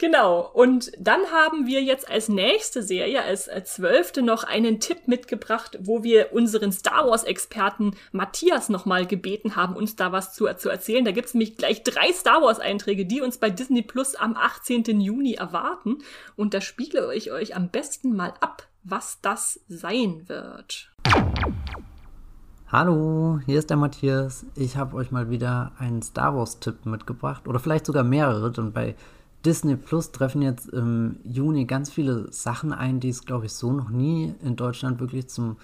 [0.00, 0.50] Genau.
[0.54, 6.02] Und dann haben wir jetzt als nächste Serie, als, zwölfte noch einen Tipp mitgebracht, wo
[6.02, 11.04] wir unseren Star Wars-Experten Matthias nochmal gebeten haben, uns da was zu, zu erzählen.
[11.04, 15.02] Da gibt's nämlich gleich drei Star Wars-Einträge, die uns bei Disney Plus am 18.
[15.02, 15.98] Juni erwarten.
[16.34, 20.90] Und da spiele ich euch am besten mal ab, was das sein wird.
[22.68, 24.46] Hallo, hier ist der Matthias.
[24.54, 28.94] Ich habe euch mal wieder einen Star Wars-Tipp mitgebracht oder vielleicht sogar mehrere, denn bei
[29.44, 33.72] Disney Plus treffen jetzt im Juni ganz viele Sachen ein, die es, glaube ich, so
[33.72, 35.56] noch nie in Deutschland wirklich zum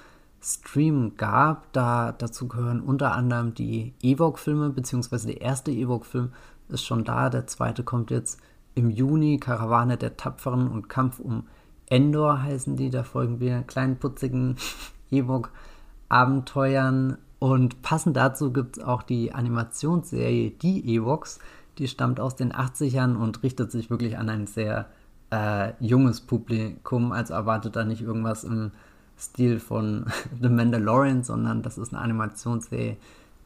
[0.42, 1.72] Stream gab.
[1.72, 6.32] Da, dazu gehören unter anderem die Ewok-Filme, beziehungsweise der erste Ewok-Film
[6.68, 8.40] ist schon da, der zweite kommt jetzt
[8.74, 11.44] im Juni, Karawane der Tapferen und Kampf um
[11.88, 14.56] Endor heißen die, da folgen wir kleinen putzigen
[15.10, 17.16] Ewok-Abenteuern.
[17.38, 21.38] Und passend dazu gibt es auch die Animationsserie Die Ewoks,
[21.78, 24.86] die stammt aus den 80ern und richtet sich wirklich an ein sehr
[25.30, 27.12] äh, junges Publikum.
[27.12, 28.72] Also erwartet da nicht irgendwas im
[29.18, 30.06] Stil von
[30.40, 32.96] The Mandalorian, sondern das ist eine Animationsserie,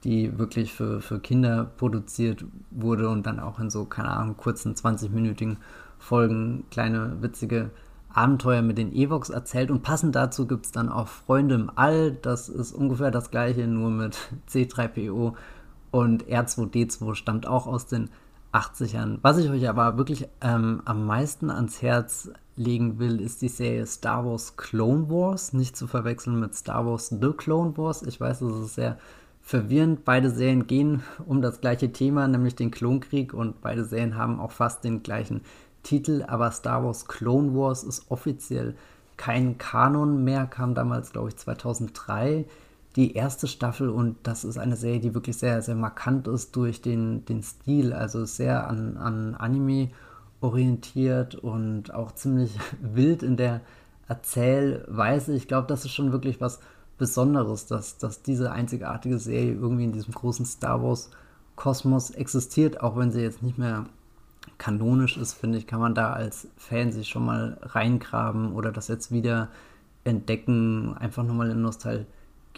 [0.04, 4.74] die wirklich für, für Kinder produziert wurde und dann auch in so, keine Ahnung, kurzen
[4.74, 5.56] 20-minütigen
[5.98, 7.70] Folgen kleine witzige
[8.12, 9.70] Abenteuer mit den Evox erzählt.
[9.70, 12.12] Und passend dazu gibt es dann auch Freunde im All.
[12.12, 14.16] Das ist ungefähr das gleiche, nur mit
[14.50, 15.34] C3PO
[15.90, 18.10] und R2D2 stammt auch aus den
[18.52, 19.18] 80ern.
[19.22, 23.86] Was ich euch aber wirklich ähm, am meisten ans Herz legen will, ist die Serie
[23.86, 25.52] Star Wars Clone Wars.
[25.52, 28.02] Nicht zu verwechseln mit Star Wars The Clone Wars.
[28.02, 28.98] Ich weiß, das ist sehr
[29.40, 30.04] verwirrend.
[30.04, 33.32] Beide Serien gehen um das gleiche Thema, nämlich den Klonkrieg.
[33.34, 35.42] Und beide Serien haben auch fast den gleichen
[35.82, 36.24] Titel.
[36.26, 38.74] Aber Star Wars Clone Wars ist offiziell
[39.16, 42.46] kein Kanon mehr, kam damals, glaube ich, 2003
[42.96, 46.82] die erste Staffel und das ist eine Serie, die wirklich sehr, sehr markant ist durch
[46.82, 49.90] den, den Stil, also sehr an, an Anime
[50.40, 53.60] orientiert und auch ziemlich wild in der
[54.08, 55.34] Erzählweise.
[55.34, 56.58] Ich glaube, das ist schon wirklich was
[56.98, 63.12] Besonderes, dass, dass diese einzigartige Serie irgendwie in diesem großen Star Wars-Kosmos existiert, auch wenn
[63.12, 63.86] sie jetzt nicht mehr
[64.58, 68.88] kanonisch ist, finde ich, kann man da als Fan sich schon mal reingraben oder das
[68.88, 69.48] jetzt wieder
[70.04, 72.06] entdecken, einfach nochmal in Nostalgie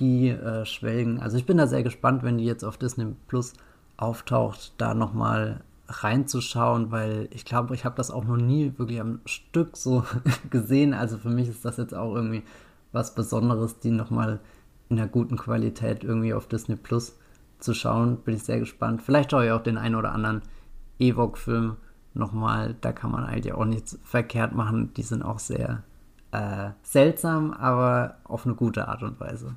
[0.01, 1.21] äh, schwelgen.
[1.21, 3.55] Also ich bin da sehr gespannt, wenn die jetzt auf Disney Plus
[3.97, 9.21] auftaucht, da nochmal reinzuschauen, weil ich glaube, ich habe das auch noch nie wirklich am
[9.27, 10.05] Stück so
[10.51, 10.95] gesehen.
[10.95, 12.43] Also für mich ist das jetzt auch irgendwie
[12.93, 14.41] was Besonderes, die nochmal
[14.89, 17.19] in einer guten Qualität irgendwie auf Disney Plus
[17.59, 18.19] zu schauen.
[18.19, 19.03] Bin ich sehr gespannt.
[19.03, 20.43] Vielleicht schaue ich auch den einen oder anderen
[20.99, 21.77] Ewok-Film
[22.15, 22.77] nochmal.
[22.81, 24.93] Da kann man eigentlich auch nichts verkehrt machen.
[24.95, 25.83] Die sind auch sehr
[26.33, 29.55] äh, seltsam, aber auf eine gute Art und Weise.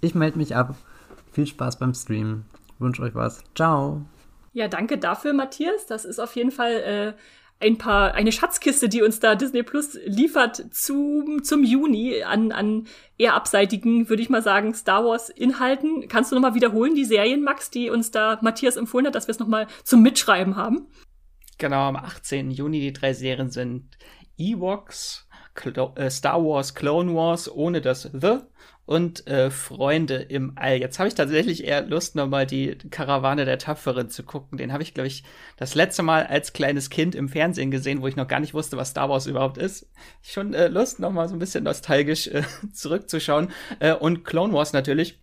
[0.00, 0.74] Ich melde mich ab.
[1.32, 2.44] Viel Spaß beim Stream.
[2.78, 3.42] Wünsche euch was.
[3.54, 4.02] Ciao.
[4.52, 5.86] Ja, danke dafür, Matthias.
[5.86, 7.12] Das ist auf jeden Fall äh,
[7.64, 12.86] ein paar, eine Schatzkiste, die uns da Disney Plus liefert zum, zum Juni an, an
[13.16, 16.08] eher abseitigen, würde ich mal sagen, Star Wars Inhalten.
[16.08, 19.32] Kannst du nochmal wiederholen, die Serien, Max, die uns da Matthias empfohlen hat, dass wir
[19.32, 20.86] es nochmal zum Mitschreiben haben?
[21.58, 22.50] Genau, am 18.
[22.50, 23.96] Juni die drei Serien sind
[24.36, 28.40] Ewoks, Clo äh, Star Wars Clone Wars ohne das The
[28.86, 30.78] und äh, Freunde im All.
[30.78, 34.58] Jetzt habe ich tatsächlich eher Lust, nochmal die Karawane der Tapferen zu gucken.
[34.58, 35.24] Den habe ich, glaube ich,
[35.56, 38.76] das letzte Mal als kleines Kind im Fernsehen gesehen, wo ich noch gar nicht wusste,
[38.76, 39.90] was Star Wars überhaupt ist.
[40.22, 43.50] Schon äh, Lust, nochmal so ein bisschen nostalgisch äh, zurückzuschauen.
[43.80, 45.18] Äh, und Clone Wars natürlich.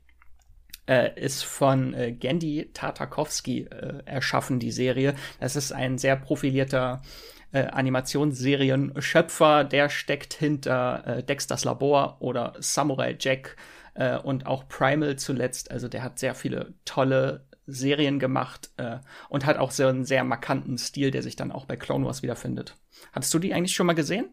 [0.85, 5.15] Äh, ist von äh, Gandhi Tartakovsky äh, erschaffen, die Serie.
[5.39, 7.01] Das ist ein sehr profilierter
[7.53, 13.55] äh, Animationsserien-Schöpfer, der steckt hinter äh, Dexters Labor oder Samurai Jack
[13.93, 15.71] äh, und auch Primal zuletzt.
[15.71, 18.97] Also der hat sehr viele tolle Serien gemacht äh,
[19.29, 22.21] und hat auch so einen sehr markanten Stil, der sich dann auch bei Clone Wars
[22.21, 22.75] wiederfindet.
[23.13, 24.29] Hattest du die eigentlich schon mal gesehen?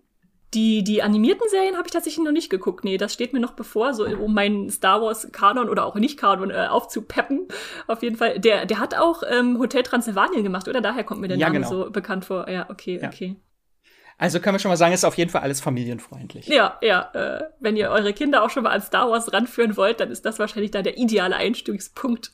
[0.53, 2.83] Die, die animierten Serien habe ich tatsächlich noch nicht geguckt.
[2.83, 6.67] Nee, das steht mir noch bevor, so um meinen Star Wars-Kanon oder auch nicht-Kanon äh,
[6.69, 7.47] aufzupeppen.
[7.87, 8.41] Auf jeden Fall.
[8.41, 10.81] Der, der hat auch ähm, Hotel Transylvanien gemacht, oder?
[10.81, 11.69] Daher kommt mir der ja, Name genau.
[11.69, 12.49] so bekannt vor.
[12.49, 13.09] Ja, okay, ja.
[13.09, 13.37] okay.
[14.21, 16.47] Also können wir schon mal sagen, ist auf jeden Fall alles familienfreundlich.
[16.47, 17.11] Ja, ja.
[17.15, 20.27] Äh, wenn ihr eure Kinder auch schon mal an Star Wars ranführen wollt, dann ist
[20.27, 22.33] das wahrscheinlich da der ideale Einstiegspunkt,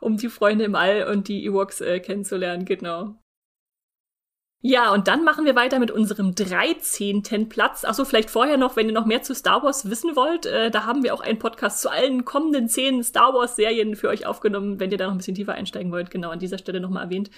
[0.00, 2.64] um die Freunde im All und die Ewoks äh, kennenzulernen.
[2.64, 3.14] Genau.
[4.60, 7.48] Ja, und dann machen wir weiter mit unserem 13.
[7.48, 7.84] Platz.
[7.84, 10.84] Achso, vielleicht vorher noch, wenn ihr noch mehr zu Star Wars wissen wollt, äh, da
[10.84, 14.80] haben wir auch einen Podcast zu allen kommenden zehn Star Wars Serien für euch aufgenommen,
[14.80, 16.10] wenn ihr da noch ein bisschen tiefer einsteigen wollt.
[16.10, 17.30] Genau, an dieser Stelle nochmal erwähnt.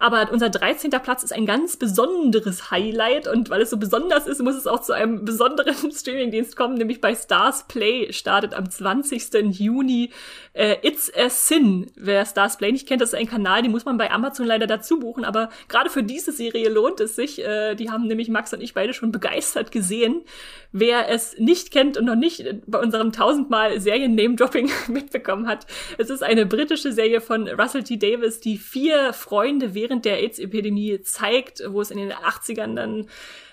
[0.00, 0.90] Aber unser 13.
[1.02, 4.80] Platz ist ein ganz besonderes Highlight und weil es so besonders ist, muss es auch
[4.80, 9.58] zu einem besonderen Streamingdienst kommen, nämlich bei Stars Play startet am 20.
[9.58, 10.10] Juni
[10.52, 11.90] äh, It's a Sin.
[11.96, 14.68] Wer Stars Play nicht kennt, das ist ein Kanal, den muss man bei Amazon leider
[14.68, 17.44] dazu buchen, aber gerade für diese Serie lohnt es sich.
[17.44, 20.22] Äh, die haben nämlich Max und ich beide schon begeistert gesehen.
[20.70, 26.22] Wer es nicht kennt und noch nicht bei unserem tausendmal Serien-Name-Dropping mitbekommen hat, es ist
[26.22, 27.96] eine britische Serie von Russell T.
[27.96, 33.06] Davis, die vier Freunde während der AIDS-Epidemie zeigt, wo es in den 80ern dann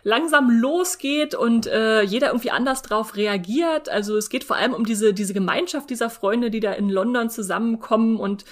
[0.03, 3.89] langsam losgeht und äh, jeder irgendwie anders drauf reagiert.
[3.89, 7.29] Also es geht vor allem um diese, diese Gemeinschaft dieser Freunde, die da in London
[7.29, 8.45] zusammenkommen und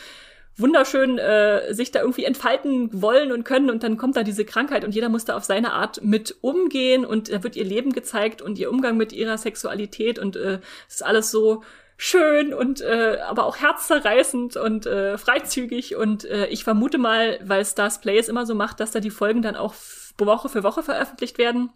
[0.55, 3.69] wunderschön äh, sich da irgendwie entfalten wollen und können.
[3.69, 7.05] Und dann kommt da diese Krankheit und jeder muss da auf seine Art mit umgehen.
[7.05, 10.19] Und da wird ihr Leben gezeigt und ihr Umgang mit ihrer Sexualität.
[10.19, 11.63] Und äh, es ist alles so
[11.97, 17.65] schön und äh, aber auch herzzerreißend und äh, freizügig und äh, ich vermute mal, weil
[17.65, 19.73] Stars Play es immer so macht, dass da die Folgen dann auch
[20.17, 21.71] Woche für Woche veröffentlicht werden,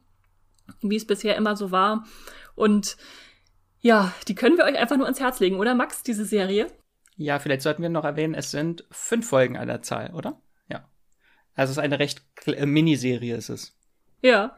[0.82, 2.06] wie es bisher immer so war
[2.56, 2.98] und
[3.80, 6.68] ja, die können wir euch einfach nur ans Herz legen, oder Max, diese Serie?
[7.16, 10.42] Ja, vielleicht sollten wir noch erwähnen, es sind fünf Folgen an der Zahl, oder?
[10.70, 10.90] Ja.
[11.56, 13.78] Also es ist eine recht äh, Miniserie, ist es.
[14.22, 14.58] Ja.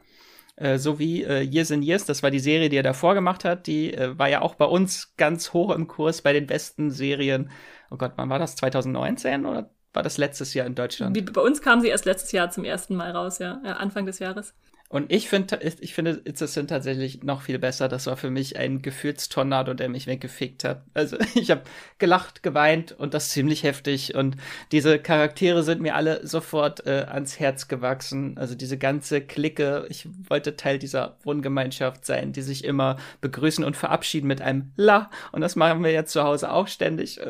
[0.60, 3.44] Äh, so wie äh, Years and Years, das war die Serie, die er davor gemacht
[3.44, 3.66] hat.
[3.66, 7.50] Die äh, war ja auch bei uns ganz hoch im Kurs bei den besten Serien.
[7.90, 8.56] Oh Gott, wann war das?
[8.56, 11.16] 2019 oder war das letztes Jahr in Deutschland?
[11.16, 14.04] Wie, bei uns kam sie erst letztes Jahr zum ersten Mal raus, ja, ja Anfang
[14.04, 14.54] des Jahres.
[14.92, 17.86] Und ich finde, ich finde, It's a Sin tatsächlich noch viel besser.
[17.86, 20.82] Das war für mich ein Gefühlstornado, der mich weggefickt hat.
[20.94, 21.62] Also ich habe
[21.98, 24.16] gelacht, geweint und das ziemlich heftig.
[24.16, 24.36] Und
[24.72, 28.36] diese Charaktere sind mir alle sofort äh, ans Herz gewachsen.
[28.36, 29.86] Also diese ganze Clique.
[29.90, 35.08] Ich wollte Teil dieser Wohngemeinschaft sein, die sich immer begrüßen und verabschieden mit einem La.
[35.30, 37.20] Und das machen wir jetzt zu Hause auch ständig.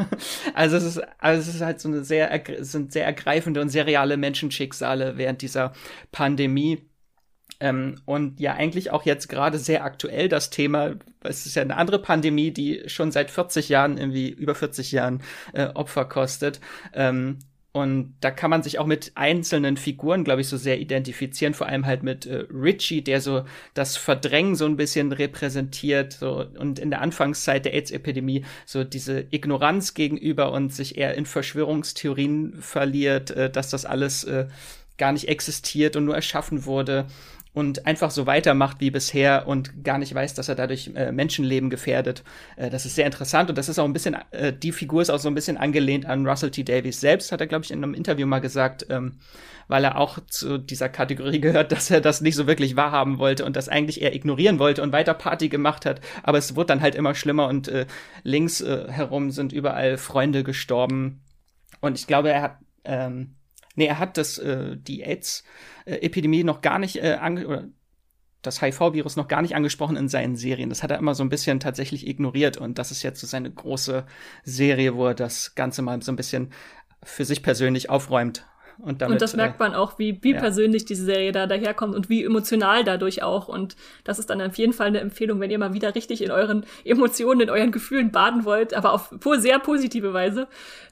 [0.54, 3.86] also es ist, also es ist halt so eine sehr, sind sehr ergreifende und sehr
[3.88, 5.72] reale Menschenschicksale während dieser
[6.12, 6.87] Pandemie.
[7.60, 10.94] Ähm, und ja, eigentlich auch jetzt gerade sehr aktuell das Thema.
[11.22, 15.22] Es ist ja eine andere Pandemie, die schon seit 40 Jahren, irgendwie über 40 Jahren
[15.52, 16.60] äh, Opfer kostet.
[16.94, 17.38] Ähm,
[17.72, 21.66] und da kann man sich auch mit einzelnen Figuren, glaube ich, so sehr identifizieren, vor
[21.66, 23.44] allem halt mit äh, Richie, der so
[23.74, 29.26] das Verdrängen so ein bisschen repräsentiert so, und in der Anfangszeit der AIDS-Epidemie so diese
[29.30, 34.48] Ignoranz gegenüber und sich eher in Verschwörungstheorien verliert, äh, dass das alles äh,
[34.96, 37.06] gar nicht existiert und nur erschaffen wurde
[37.58, 41.70] und einfach so weitermacht wie bisher und gar nicht weiß, dass er dadurch äh, Menschenleben
[41.70, 42.22] gefährdet.
[42.54, 45.10] Äh, das ist sehr interessant und das ist auch ein bisschen, äh, die Figur ist
[45.10, 46.62] auch so ein bisschen angelehnt an Russell T.
[46.62, 49.18] Davies selbst, hat er, glaube ich, in einem Interview mal gesagt, ähm,
[49.66, 53.44] weil er auch zu dieser Kategorie gehört, dass er das nicht so wirklich wahrhaben wollte
[53.44, 56.00] und das eigentlich eher ignorieren wollte und weiter Party gemacht hat.
[56.22, 57.86] Aber es wurde dann halt immer schlimmer und äh,
[58.22, 61.22] links äh, herum sind überall Freunde gestorben.
[61.80, 63.34] Und ich glaube, er hat, ähm,
[63.78, 65.44] nee, er hat das, äh, die AIDS-
[65.86, 67.68] Epidemie noch gar nicht äh, ange oder
[68.42, 70.68] das HIV-Virus noch gar nicht angesprochen in seinen Serien.
[70.68, 73.50] Das hat er immer so ein bisschen tatsächlich ignoriert und das ist jetzt so seine
[73.50, 74.06] große
[74.44, 76.52] Serie, wo er das Ganze mal so ein bisschen
[77.02, 78.46] für sich persönlich aufräumt
[78.80, 80.38] und, damit, und das merkt äh, man auch, wie, wie ja.
[80.38, 83.48] persönlich diese Serie da daherkommt und wie emotional dadurch auch.
[83.48, 86.30] Und das ist dann auf jeden Fall eine Empfehlung, wenn ihr mal wieder richtig in
[86.30, 90.46] euren Emotionen, in euren Gefühlen baden wollt, aber auf sehr positive Weise,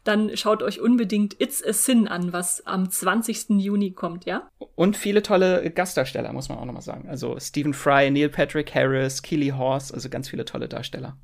[0.05, 3.51] dann schaut euch unbedingt It's a Sin an, was am 20.
[3.51, 4.49] Juni kommt, ja?
[4.75, 7.09] Und viele tolle Gastdarsteller, muss man auch nochmal sagen.
[7.09, 11.17] Also Stephen Fry, Neil Patrick Harris, Keely Horse, also ganz viele tolle Darsteller.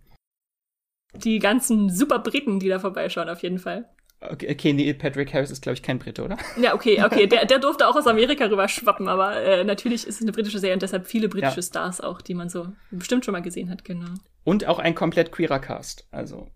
[1.15, 3.89] Die ganzen super Briten, die da vorbeischauen, auf jeden Fall.
[4.31, 6.37] Okay, okay Neil Patrick Harris ist, glaube ich, kein Brite, oder?
[6.61, 7.27] Ja, okay, okay.
[7.27, 10.59] Der, der durfte auch aus Amerika rüber schwappen, aber äh, natürlich ist es eine britische
[10.59, 11.63] Serie und deshalb viele britische ja.
[11.63, 14.15] Stars auch, die man so bestimmt schon mal gesehen hat, genau.
[14.45, 16.49] Und auch ein komplett queerer Cast, also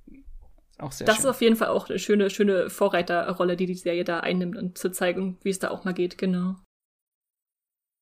[0.78, 1.24] auch sehr Das schön.
[1.24, 4.78] ist auf jeden Fall auch eine schöne, schöne Vorreiterrolle, die die Serie da einnimmt und
[4.78, 6.56] zu zeigen, wie es da auch mal geht, genau.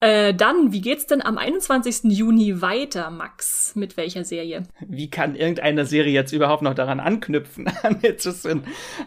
[0.05, 2.13] Äh, dann, wie geht's denn am 21.
[2.13, 3.75] Juni weiter, Max?
[3.75, 4.65] Mit welcher Serie?
[4.87, 7.73] Wie kann irgendeine Serie jetzt überhaupt noch daran anknüpfen?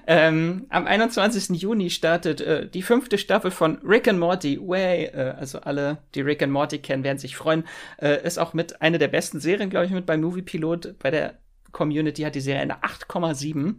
[0.08, 1.62] ähm, am 21.
[1.62, 5.12] Juni startet äh, die fünfte Staffel von Rick and Morty Way.
[5.14, 7.66] Äh, also alle, die Rick and Morty kennen, werden sich freuen.
[8.02, 10.96] Äh, ist auch mit einer der besten Serien, glaube ich, mit beim Movie Pilot.
[10.98, 11.36] Bei der
[11.74, 13.76] Community hat die Serie eine 8,7.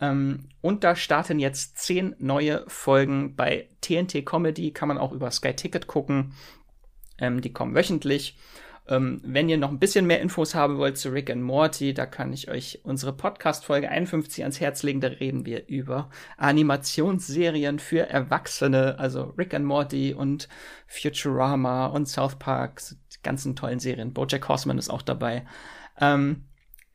[0.00, 5.30] Ähm, und da starten jetzt zehn neue Folgen bei TNT Comedy, kann man auch über
[5.30, 6.34] Sky Ticket gucken.
[7.18, 8.36] Ähm, die kommen wöchentlich.
[8.88, 12.06] Ähm, wenn ihr noch ein bisschen mehr Infos haben wollt zu Rick and Morty, da
[12.06, 15.00] kann ich euch unsere Podcast-Folge 51 ans Herz legen.
[15.00, 20.48] Da reden wir über Animationsserien für Erwachsene, also Rick and Morty und
[20.86, 22.80] Futurama und South Park,
[23.12, 24.12] die ganzen tollen Serien.
[24.12, 25.44] Bojack Horseman ist auch dabei.
[26.00, 26.44] Ähm,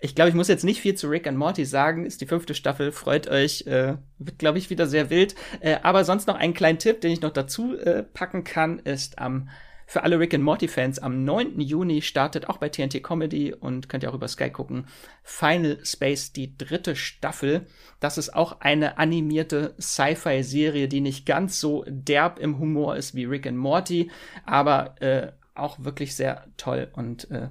[0.01, 2.05] ich glaube, ich muss jetzt nicht viel zu Rick and Morty sagen.
[2.05, 2.91] Ist die fünfte Staffel.
[2.91, 3.67] Freut euch.
[3.67, 5.35] Äh, wird, glaube ich, wieder sehr wild.
[5.59, 9.19] Äh, aber sonst noch einen kleinen Tipp, den ich noch dazu äh, packen kann, ist
[9.19, 9.49] am
[9.91, 11.59] für alle Rick and Morty Fans am 9.
[11.59, 14.87] Juni startet auch bei TNT Comedy und könnt ihr auch über Sky gucken.
[15.21, 17.67] Final Space, die dritte Staffel.
[17.99, 23.15] Das ist auch eine animierte Sci-Fi Serie, die nicht ganz so derb im Humor ist
[23.15, 24.09] wie Rick and Morty,
[24.45, 27.49] aber äh, auch wirklich sehr toll und äh,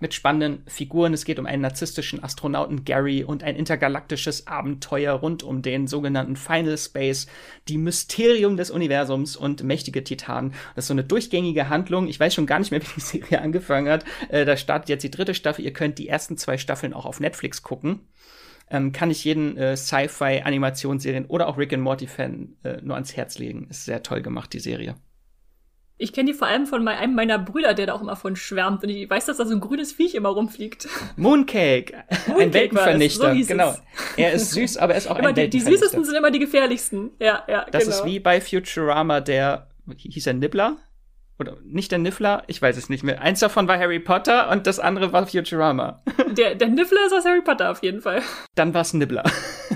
[0.00, 1.12] mit spannenden Figuren.
[1.12, 6.36] Es geht um einen narzisstischen Astronauten Gary und ein intergalaktisches Abenteuer rund um den sogenannten
[6.36, 7.26] Final Space,
[7.68, 10.52] die Mysterium des Universums und mächtige Titanen.
[10.74, 12.08] Das ist so eine durchgängige Handlung.
[12.08, 14.04] Ich weiß schon gar nicht mehr, wie die Serie angefangen hat.
[14.28, 15.64] Äh, da startet jetzt die dritte Staffel.
[15.64, 18.00] Ihr könnt die ersten zwei Staffeln auch auf Netflix gucken.
[18.70, 23.38] Ähm, kann ich jeden äh, Sci-Fi-Animationsserien oder auch Rick and Morty-Fan äh, nur ans Herz
[23.38, 23.68] legen.
[23.70, 24.94] Ist sehr toll gemacht, die Serie.
[26.00, 28.84] Ich kenne die vor allem von einem meiner Brüder, der da auch immer von schwärmt.
[28.84, 30.88] Und ich weiß, dass da so ein grünes Viech immer rumfliegt.
[31.16, 31.92] Mooncake,
[32.28, 33.34] Mooncake ein Weltenvernichter.
[33.34, 33.74] So genau.
[34.16, 36.38] Er ist süß, aber er ist auch immer ein die, die süßesten sind immer die
[36.38, 37.10] gefährlichsten.
[37.18, 37.96] Ja, ja, Das genau.
[37.96, 40.76] ist wie bei Futurama der, hieß er Nibbler?
[41.40, 42.42] Oder nicht der Niffler?
[42.48, 43.20] Ich weiß es nicht mehr.
[43.20, 46.02] Eins davon war Harry Potter und das andere war Futurama.
[46.36, 48.22] Der, der Niffler ist aus Harry Potter auf jeden Fall.
[48.54, 49.24] Dann war es Nibbler.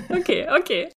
[0.09, 0.89] Okay, okay.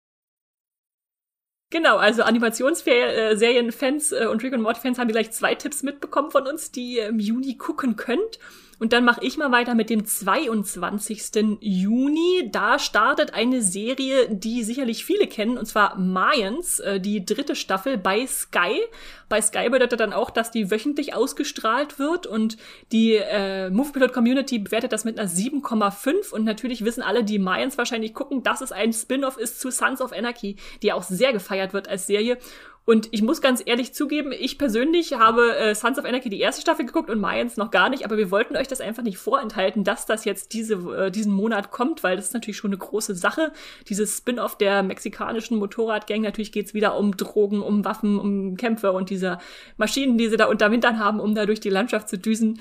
[1.72, 6.72] Genau, also Animationsserien-Fans äh, und Rick und Morty-Fans haben gleich zwei Tipps mitbekommen von uns,
[6.72, 8.40] die ihr im Juni gucken könnt.
[8.80, 11.58] Und dann mache ich mal weiter mit dem 22.
[11.62, 12.50] Juni.
[12.52, 17.98] Da startet eine Serie, die sicherlich viele kennen, und zwar Mayans, äh, die dritte Staffel
[17.98, 18.82] bei Sky.
[19.30, 22.58] Bei Sky bedeutet dann auch, dass die wöchentlich ausgestrahlt wird und
[22.92, 27.78] die äh, Moviepilot Community bewertet das mit einer 7,5 und natürlich wissen alle, die Mayans
[27.78, 31.74] wahrscheinlich gucken, dass es ein Spin-off ist zu Sons of Anarchy, die auch sehr gefeiert
[31.74, 32.38] wird als Serie
[32.86, 36.62] und ich muss ganz ehrlich zugeben, ich persönlich habe äh, Sons of Anarchy die erste
[36.62, 39.84] Staffel geguckt und Mayans noch gar nicht, aber wir wollten euch das einfach nicht vorenthalten,
[39.84, 43.16] dass das jetzt diese, äh, diesen Monat kommt, weil das ist natürlich schon eine große
[43.16, 43.52] Sache.
[43.90, 49.10] Dieses Spin-off der mexikanischen Motorradgang, natürlich geht's wieder um Drogen, um Waffen, um Kämpfe und
[49.10, 49.40] diese
[49.78, 52.60] Maschinen, die sie da unterm Hintern haben, um da durch die Landschaft zu düsen.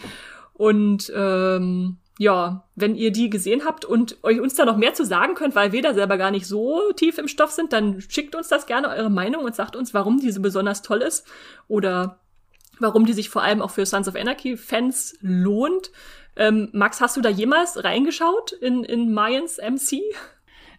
[0.54, 5.04] Und ähm, ja, wenn ihr die gesehen habt und euch uns da noch mehr zu
[5.04, 8.36] sagen könnt, weil wir da selber gar nicht so tief im Stoff sind, dann schickt
[8.36, 11.26] uns das gerne eure Meinung und sagt uns, warum diese besonders toll ist
[11.66, 12.20] oder
[12.78, 15.90] warum die sich vor allem auch für Sons of Anarchy Fans lohnt.
[16.36, 20.02] Ähm, Max, hast du da jemals reingeschaut in, in Mayans MC?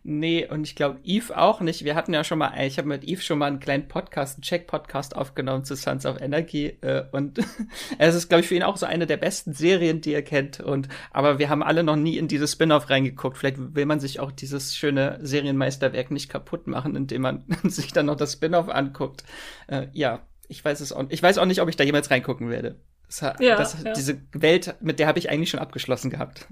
[0.07, 1.83] Nee, und ich glaube, Eve auch nicht.
[1.83, 4.43] Wir hatten ja schon mal, ich habe mit Eve schon mal einen kleinen Podcast, einen
[4.43, 6.77] Check-Podcast aufgenommen zu Sons of Energy.
[6.81, 7.39] Äh, und
[7.97, 10.59] es ist, glaube ich, für ihn auch so eine der besten Serien, die er kennt.
[10.59, 13.35] Und aber wir haben alle noch nie in dieses Spin-off reingeguckt.
[13.35, 18.05] Vielleicht will man sich auch dieses schöne Serienmeisterwerk nicht kaputt machen, indem man sich dann
[18.05, 19.23] noch das Spin-off anguckt.
[19.65, 21.05] Äh, ja, ich weiß es auch.
[21.09, 22.79] Ich weiß auch nicht, ob ich da jemals reingucken werde.
[23.07, 23.93] Das, ja, das, ja.
[23.93, 26.47] Diese Welt, mit der habe ich eigentlich schon abgeschlossen gehabt.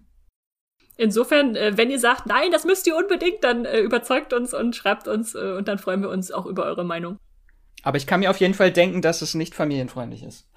[1.03, 4.73] Insofern, äh, wenn ihr sagt, nein, das müsst ihr unbedingt, dann äh, überzeugt uns und
[4.73, 7.17] schreibt uns äh, und dann freuen wir uns auch über eure Meinung.
[7.83, 10.47] Aber ich kann mir auf jeden Fall denken, dass es nicht familienfreundlich ist.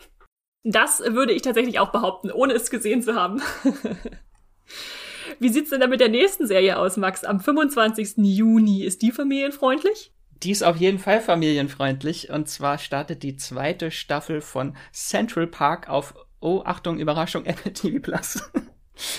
[0.62, 3.42] Das würde ich tatsächlich auch behaupten, ohne es gesehen zu haben.
[5.40, 7.24] Wie sieht's denn da mit der nächsten Serie aus, Max?
[7.24, 8.18] Am 25.
[8.18, 10.12] Juni ist die familienfreundlich?
[10.44, 12.30] Die ist auf jeden Fall familienfreundlich.
[12.30, 17.98] Und zwar startet die zweite Staffel von Central Park auf, oh, Achtung, Überraschung, Apple TV
[17.98, 18.48] Plus.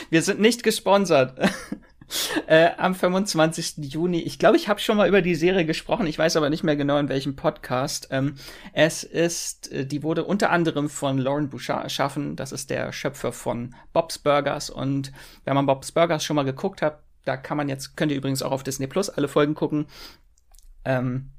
[0.10, 1.38] Wir sind nicht gesponsert.
[2.48, 3.78] äh, am 25.
[3.94, 4.20] Juni.
[4.22, 6.08] Ich glaube, ich habe schon mal über die Serie gesprochen.
[6.08, 8.08] Ich weiß aber nicht mehr genau in welchem Podcast.
[8.12, 8.36] Ähm,
[8.74, 12.36] es ist, äh, die wurde unter anderem von Lauren Bouchard erschaffen.
[12.36, 14.70] Das ist der Schöpfer von Bob's Burgers.
[14.70, 15.12] Und
[15.44, 18.42] wenn man Bob's Burgers schon mal geguckt hat, da kann man jetzt, könnt ihr übrigens
[18.42, 19.88] auch auf Disney Plus alle Folgen gucken.
[20.86, 21.32] Ähm,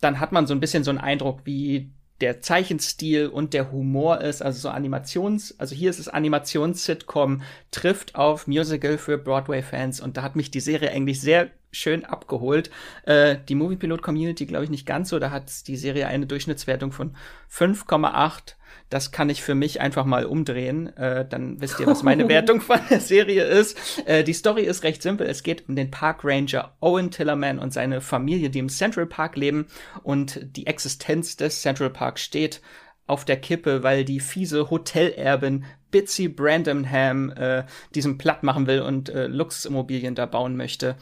[0.00, 4.20] dann hat man so ein bisschen so einen Eindruck, wie der Zeichenstil und der Humor
[4.20, 10.16] ist, also so Animations, also hier ist es Animations-Sitcom, trifft auf Musical für Broadway-Fans und
[10.16, 12.70] da hat mich die Serie eigentlich sehr schön abgeholt.
[13.04, 17.16] Äh, die Moviepilot-Community glaube ich nicht ganz so, da hat die Serie eine Durchschnittswertung von
[17.50, 18.54] 5,8
[18.90, 20.94] das kann ich für mich einfach mal umdrehen.
[20.96, 23.78] Äh, dann wisst ihr, was meine Wertung von der Serie ist.
[24.04, 25.26] Äh, die Story ist recht simpel.
[25.28, 29.36] Es geht um den Park Ranger Owen Tillerman und seine Familie, die im Central Park
[29.36, 29.68] leben.
[30.02, 32.60] Und die Existenz des Central Park steht
[33.06, 37.64] auf der Kippe, weil die fiese Hotelerbin Bitsy Brandonham äh,
[37.94, 40.96] diesen platt machen will und äh, Luxusimmobilien da bauen möchte.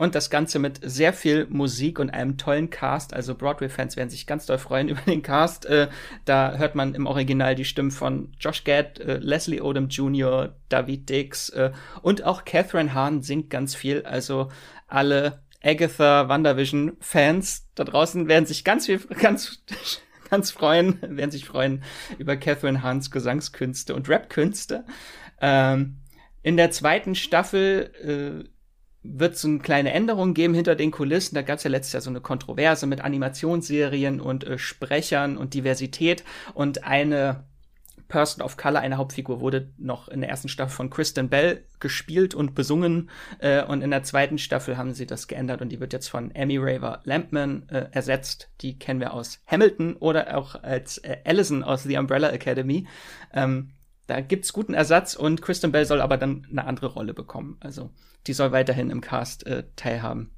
[0.00, 3.12] Und das Ganze mit sehr viel Musik und einem tollen Cast.
[3.12, 5.66] Also Broadway-Fans werden sich ganz doll freuen über den Cast.
[5.66, 5.90] Äh,
[6.24, 11.10] da hört man im Original die Stimmen von Josh Gad, äh, Leslie Odom Jr., David
[11.10, 14.06] Dix äh, und auch Catherine Hahn singt ganz viel.
[14.06, 14.48] Also
[14.86, 19.62] alle Agatha WandaVision-Fans da draußen werden sich ganz viel, ganz
[20.30, 21.82] ganz freuen, werden sich freuen
[22.16, 24.86] über Catherine Hahns Gesangskünste und Rapkünste.
[25.42, 25.98] Ähm,
[26.40, 28.48] In der zweiten Staffel äh,
[29.02, 31.34] wird es eine kleine Änderung geben hinter den Kulissen.
[31.34, 35.54] Da gab es ja letztes Jahr so eine Kontroverse mit Animationsserien und äh, Sprechern und
[35.54, 36.24] Diversität.
[36.54, 37.44] Und eine
[38.08, 42.34] Person of Color, eine Hauptfigur, wurde noch in der ersten Staffel von Kristen Bell gespielt
[42.34, 43.08] und besungen.
[43.38, 46.30] Äh, und in der zweiten Staffel haben sie das geändert und die wird jetzt von
[46.36, 48.50] Amy Raver Lampman äh, ersetzt.
[48.60, 52.86] Die kennen wir aus Hamilton oder auch als äh, Allison aus The Umbrella Academy.
[53.32, 53.70] Ähm,
[54.08, 57.56] da gibt's guten Ersatz und Kristen Bell soll aber dann eine andere Rolle bekommen.
[57.60, 57.90] Also
[58.26, 60.30] die soll weiterhin im Cast äh, teilhaben.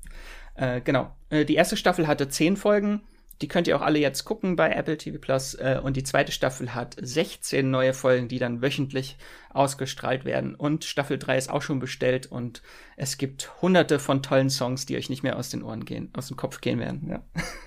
[0.54, 1.14] Äh, genau.
[1.30, 3.02] Äh, die erste Staffel hatte zehn Folgen.
[3.40, 5.54] Die könnt ihr auch alle jetzt gucken bei Apple TV Plus.
[5.54, 9.16] Äh, und die zweite Staffel hat 16 neue Folgen, die dann wöchentlich
[9.50, 10.54] ausgestrahlt werden.
[10.54, 12.62] Und Staffel 3 ist auch schon bestellt und
[12.96, 16.28] es gibt hunderte von tollen Songs, die euch nicht mehr aus den Ohren gehen, aus
[16.28, 17.08] dem Kopf gehen werden.
[17.08, 17.22] Ja.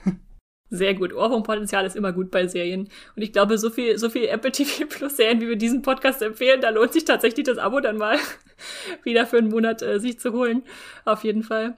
[0.69, 1.13] Sehr gut.
[1.13, 2.89] Ohrwurmpotenzial ist immer gut bei Serien.
[3.15, 6.21] Und ich glaube, so viel, so viel Apple TV Plus Serien, wie wir diesen Podcast
[6.21, 8.17] empfehlen, da lohnt sich tatsächlich das Abo dann mal
[9.03, 10.63] wieder für einen Monat äh, sich zu holen.
[11.05, 11.77] Auf jeden Fall.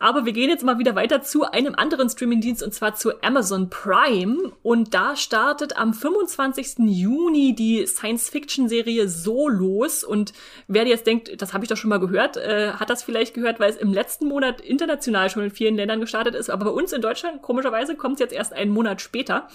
[0.00, 3.68] Aber wir gehen jetzt mal wieder weiter zu einem anderen Streamingdienst und zwar zu Amazon
[3.68, 4.52] Prime.
[4.62, 6.86] Und da startet am 25.
[6.86, 10.04] Juni die Science-Fiction-Serie So los.
[10.04, 10.32] Und
[10.68, 13.58] wer jetzt denkt, das habe ich doch schon mal gehört, äh, hat das vielleicht gehört,
[13.58, 16.48] weil es im letzten Monat international schon in vielen Ländern gestartet ist.
[16.48, 19.48] Aber bei uns in Deutschland, komischerweise, kommt es jetzt erst einen Monat später.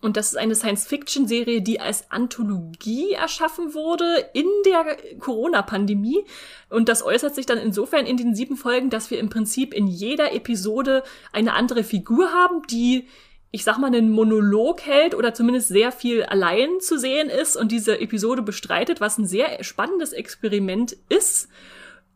[0.00, 6.24] Und das ist eine Science-Fiction-Serie, die als Anthologie erschaffen wurde in der Corona-Pandemie.
[6.70, 9.86] Und das äußert sich dann insofern in den sieben Folgen, dass wir im Prinzip in
[9.86, 13.06] jeder Episode eine andere Figur haben, die
[13.52, 17.72] ich sag mal, einen Monolog hält oder zumindest sehr viel allein zu sehen ist und
[17.72, 21.48] diese Episode bestreitet, was ein sehr spannendes Experiment ist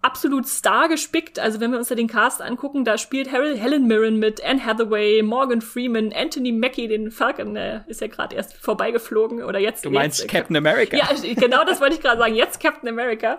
[0.05, 1.39] absolut star gespickt.
[1.39, 4.65] Also wenn wir uns da den Cast angucken, da spielt Harold Helen Mirren mit, Anne
[4.65, 9.85] Hathaway, Morgan Freeman, Anthony Mackie, den Falcon, der ist ja gerade erst vorbeigeflogen oder jetzt.
[9.85, 10.97] Du meinst jetzt, äh, Captain America?
[10.97, 12.35] Ja, genau das wollte ich gerade sagen.
[12.35, 13.39] Jetzt Captain America.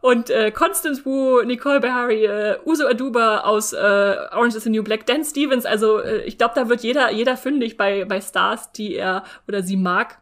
[0.00, 4.82] Und äh, Constance Wu, Nicole Behari, äh, Uso Aduba aus äh, Orange is the New
[4.82, 5.64] Black, Dan Stevens.
[5.64, 9.62] Also äh, ich glaube, da wird jeder, jeder fündig bei, bei Stars, die er oder
[9.62, 10.18] sie mag.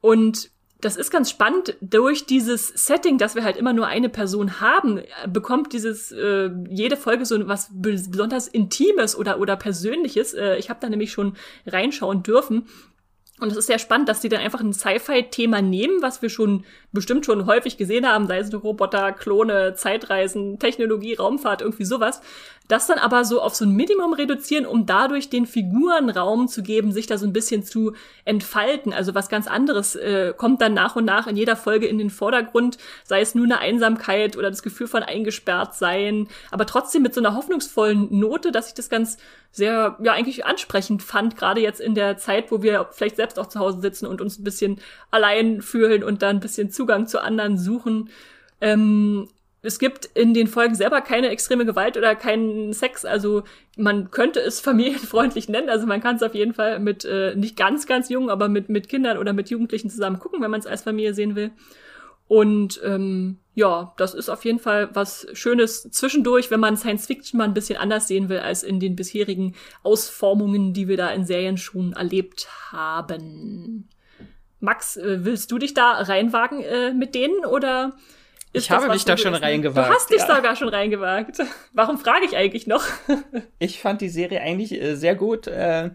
[0.00, 0.50] Und
[0.80, 1.76] das ist ganz spannend.
[1.80, 6.96] Durch dieses Setting, dass wir halt immer nur eine Person haben, bekommt dieses äh, jede
[6.96, 10.34] Folge so was besonders Intimes oder oder Persönliches.
[10.34, 12.66] Äh, ich habe da nämlich schon reinschauen dürfen.
[13.40, 16.64] Und es ist sehr spannend, dass die dann einfach ein Sci-Fi-Thema nehmen, was wir schon
[16.90, 22.20] bestimmt schon häufig gesehen haben, sei es Roboter, Klone, Zeitreisen, Technologie, Raumfahrt, irgendwie sowas.
[22.68, 26.62] Das dann aber so auf so ein Minimum reduzieren, um dadurch den Figuren Raum zu
[26.62, 27.94] geben, sich da so ein bisschen zu
[28.26, 28.92] entfalten.
[28.92, 32.10] Also was ganz anderes äh, kommt dann nach und nach in jeder Folge in den
[32.10, 37.14] Vordergrund, sei es nur eine Einsamkeit oder das Gefühl von eingesperrt sein, aber trotzdem mit
[37.14, 39.16] so einer hoffnungsvollen Note, dass ich das ganz
[39.50, 43.48] sehr, ja, eigentlich ansprechend fand, gerade jetzt in der Zeit, wo wir vielleicht selbst auch
[43.48, 44.78] zu Hause sitzen und uns ein bisschen
[45.10, 48.10] allein fühlen und dann ein bisschen Zugang zu anderen suchen.
[48.60, 49.28] Ähm,
[49.62, 53.04] es gibt in den Folgen selber keine extreme Gewalt oder keinen Sex.
[53.04, 53.42] Also
[53.76, 55.68] man könnte es familienfreundlich nennen.
[55.68, 58.68] Also man kann es auf jeden Fall mit äh, nicht ganz, ganz jungen, aber mit,
[58.68, 61.50] mit Kindern oder mit Jugendlichen zusammen gucken, wenn man es als Familie sehen will.
[62.28, 67.38] Und ähm, ja, das ist auf jeden Fall was Schönes zwischendurch, wenn man Science Fiction
[67.38, 71.24] mal ein bisschen anders sehen will als in den bisherigen Ausformungen, die wir da in
[71.24, 73.88] Serien schon erlebt haben.
[74.60, 77.96] Max, äh, willst du dich da reinwagen äh, mit denen oder
[78.52, 79.88] ich habe mich da schon reingewagt.
[79.88, 80.36] Du hast dich ja.
[80.36, 81.38] sogar schon reingewagt.
[81.72, 82.84] Warum frage ich eigentlich noch?
[83.58, 85.46] ich fand die Serie eigentlich äh, sehr gut.
[85.46, 85.90] Äh,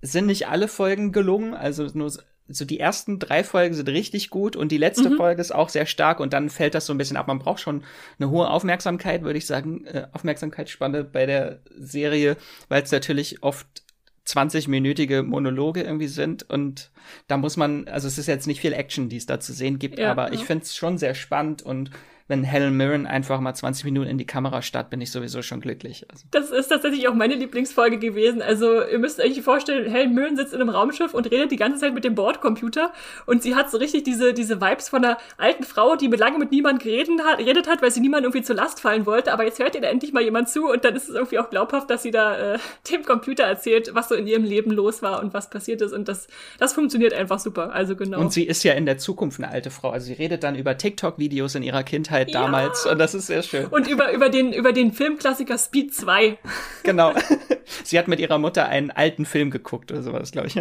[0.00, 2.10] sind nicht alle Folgen gelungen, also nur
[2.48, 5.16] so die ersten drei Folgen sind richtig gut und die letzte mhm.
[5.16, 7.28] Folge ist auch sehr stark und dann fällt das so ein bisschen ab.
[7.28, 7.84] Man braucht schon
[8.18, 12.36] eine hohe Aufmerksamkeit, würde ich sagen, äh, Aufmerksamkeitsspanne bei der Serie,
[12.68, 13.84] weil es natürlich oft
[14.26, 16.90] 20-minütige Monologe irgendwie sind und
[17.26, 19.78] da muss man, also es ist jetzt nicht viel Action, die es da zu sehen
[19.78, 20.34] gibt, ja, aber ja.
[20.34, 21.90] ich finde es schon sehr spannend und
[22.32, 25.60] wenn Helen Mirren einfach mal 20 Minuten in die Kamera starrt, bin ich sowieso schon
[25.60, 26.06] glücklich.
[26.10, 26.24] Also.
[26.30, 28.40] Das ist tatsächlich auch meine Lieblingsfolge gewesen.
[28.40, 31.78] Also ihr müsst euch vorstellen, Helen Mirren sitzt in einem Raumschiff und redet die ganze
[31.78, 32.90] Zeit mit dem Bordcomputer
[33.26, 36.38] und sie hat so richtig diese, diese Vibes von einer alten Frau, die mit lange
[36.38, 39.30] mit niemand geredet hat, geredet hat, weil sie niemand irgendwie zur Last fallen wollte.
[39.30, 41.50] Aber jetzt hört ihr da endlich mal jemand zu und dann ist es irgendwie auch
[41.50, 42.58] glaubhaft, dass sie da äh,
[42.90, 45.92] dem Computer erzählt, was so in ihrem Leben los war und was passiert ist.
[45.92, 46.28] Und das,
[46.58, 47.74] das funktioniert einfach super.
[47.74, 48.20] Also genau.
[48.20, 49.90] Und sie ist ja in der Zukunft eine alte Frau.
[49.90, 52.84] Also sie redet dann über TikTok-Videos in ihrer Kindheit Kindheit damals.
[52.84, 52.92] Ja.
[52.92, 53.66] Und das ist sehr schön.
[53.66, 56.38] Und über, über, den, über den Filmklassiker Speed 2.
[56.82, 57.12] Genau.
[57.84, 60.60] Sie hat mit ihrer Mutter einen alten Film geguckt oder sowas, glaube ich.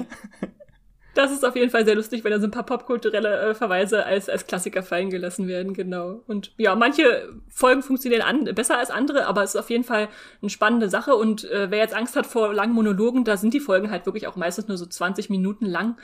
[1.13, 4.05] Das ist auf jeden Fall sehr lustig, wenn da so ein paar popkulturelle äh, Verweise
[4.05, 6.23] als, als Klassiker fallen gelassen werden, genau.
[6.27, 10.07] Und ja, manche Folgen funktionieren an, besser als andere, aber es ist auf jeden Fall
[10.41, 11.15] eine spannende Sache.
[11.15, 14.27] Und äh, wer jetzt Angst hat vor langen Monologen, da sind die Folgen halt wirklich
[14.27, 15.97] auch meistens nur so 20 Minuten lang.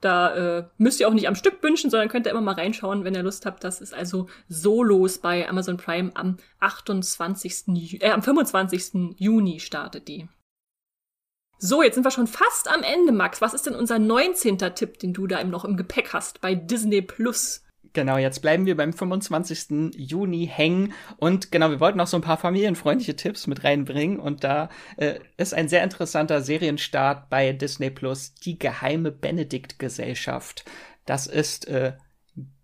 [0.00, 3.04] Da äh, müsst ihr auch nicht am Stück wünschen, sondern könnt ihr immer mal reinschauen,
[3.04, 3.64] wenn ihr Lust habt.
[3.64, 8.00] Das ist also Solos bei Amazon Prime am 28.
[8.00, 9.16] äh, am 25.
[9.18, 10.28] Juni startet die.
[11.66, 13.40] So, jetzt sind wir schon fast am Ende, Max.
[13.40, 14.58] Was ist denn unser 19.
[14.74, 17.62] Tipp, den du da noch im Gepäck hast bei Disney Plus?
[17.94, 19.94] Genau, jetzt bleiben wir beim 25.
[19.96, 24.44] Juni hängen und genau, wir wollten noch so ein paar familienfreundliche Tipps mit reinbringen und
[24.44, 30.66] da äh, ist ein sehr interessanter Serienstart bei Disney Plus, die geheime Benedikt Gesellschaft.
[31.06, 31.94] Das ist äh,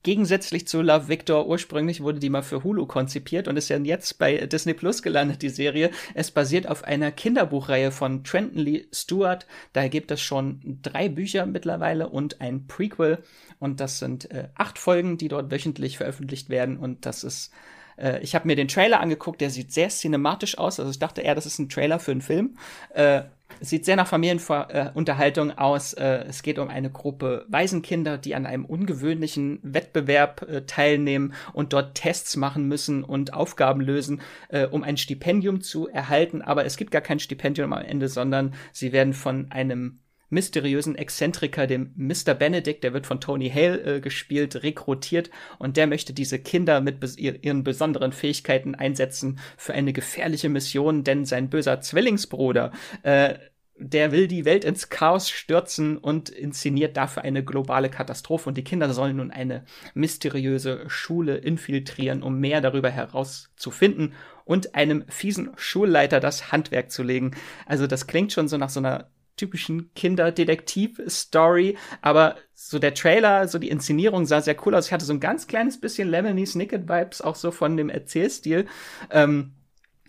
[0.03, 4.19] Gegensätzlich zu Love Victor, ursprünglich wurde die mal für Hulu konzipiert und ist ja jetzt
[4.19, 5.91] bei Disney Plus gelandet, die Serie.
[6.15, 9.47] Es basiert auf einer Kinderbuchreihe von Trenton Lee Stewart.
[9.75, 13.19] Da gibt es schon drei Bücher mittlerweile und ein Prequel.
[13.59, 16.79] Und das sind äh, acht Folgen, die dort wöchentlich veröffentlicht werden.
[16.79, 17.53] Und das ist
[18.01, 20.81] äh, ich habe mir den Trailer angeguckt, der sieht sehr cinematisch aus.
[20.81, 22.57] Also ich dachte eher, das ist ein Trailer für einen Film.
[22.95, 23.23] Äh,
[23.61, 25.93] sieht sehr nach Familienunterhaltung aus.
[25.95, 31.73] Äh, es geht um eine Gruppe Waisenkinder, die an einem ungewöhnlichen Wettbewerb äh, teilnehmen und
[31.73, 36.43] dort Tests machen müssen und Aufgaben lösen, äh, um ein Stipendium zu erhalten.
[36.43, 40.01] Aber es gibt gar kein Stipendium am Ende, sondern sie werden von einem
[40.31, 42.35] mysteriösen Exzentriker, dem Mr.
[42.35, 47.01] Benedict, der wird von Tony Hale äh, gespielt, rekrutiert und der möchte diese Kinder mit
[47.01, 52.73] bes ihren besonderen Fähigkeiten einsetzen für eine gefährliche Mission, denn sein böser Zwillingsbruder
[53.03, 53.35] äh,
[53.81, 58.51] der will die Welt ins Chaos stürzen und inszeniert dafür eine globale Katastrophe.
[58.51, 59.65] Und die Kinder sollen nun eine
[59.95, 64.13] mysteriöse Schule infiltrieren, um mehr darüber herauszufinden
[64.45, 67.31] und einem fiesen Schulleiter das Handwerk zu legen.
[67.65, 69.09] Also das klingt schon so nach so einer
[69.41, 74.87] typischen Kinderdetektiv-Story, aber so der Trailer, so die Inszenierung sah sehr cool aus.
[74.87, 78.67] Ich hatte so ein ganz kleines bisschen Lemony Snicket-Vibes auch so von dem Erzählstil.
[79.11, 79.55] Ähm,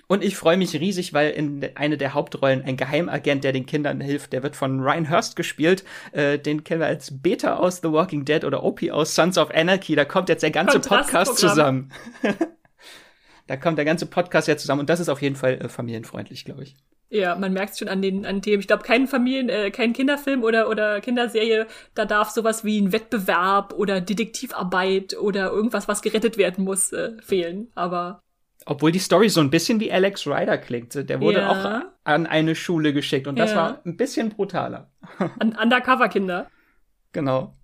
[0.07, 4.01] und ich freue mich riesig, weil in eine der Hauptrollen ein Geheimagent, der den Kindern
[4.01, 5.85] hilft, der wird von Ryan Hurst gespielt.
[6.11, 9.51] Äh, den kennen wir als Beta aus The Walking Dead oder Opie aus Sons of
[9.51, 9.95] Anarchy.
[9.95, 11.93] Da kommt jetzt der ganze Podcast zusammen.
[13.47, 16.43] da kommt der ganze Podcast ja zusammen und das ist auf jeden Fall äh, familienfreundlich,
[16.43, 16.75] glaube ich.
[17.13, 18.61] Ja, man merkt schon an den an Themen.
[18.61, 22.93] Ich glaube, kein Familien, äh, kein Kinderfilm oder oder Kinderserie, da darf sowas wie ein
[22.93, 27.69] Wettbewerb oder Detektivarbeit oder irgendwas, was gerettet werden muss, äh, fehlen.
[27.75, 28.21] Aber
[28.65, 30.93] obwohl die Story so ein bisschen wie Alex Ryder klingt.
[30.95, 31.49] Der wurde ja.
[31.49, 33.57] auch an eine Schule geschickt und das ja.
[33.57, 34.89] war ein bisschen brutaler.
[35.39, 36.47] An Undercover-Kinder.
[37.11, 37.55] Genau.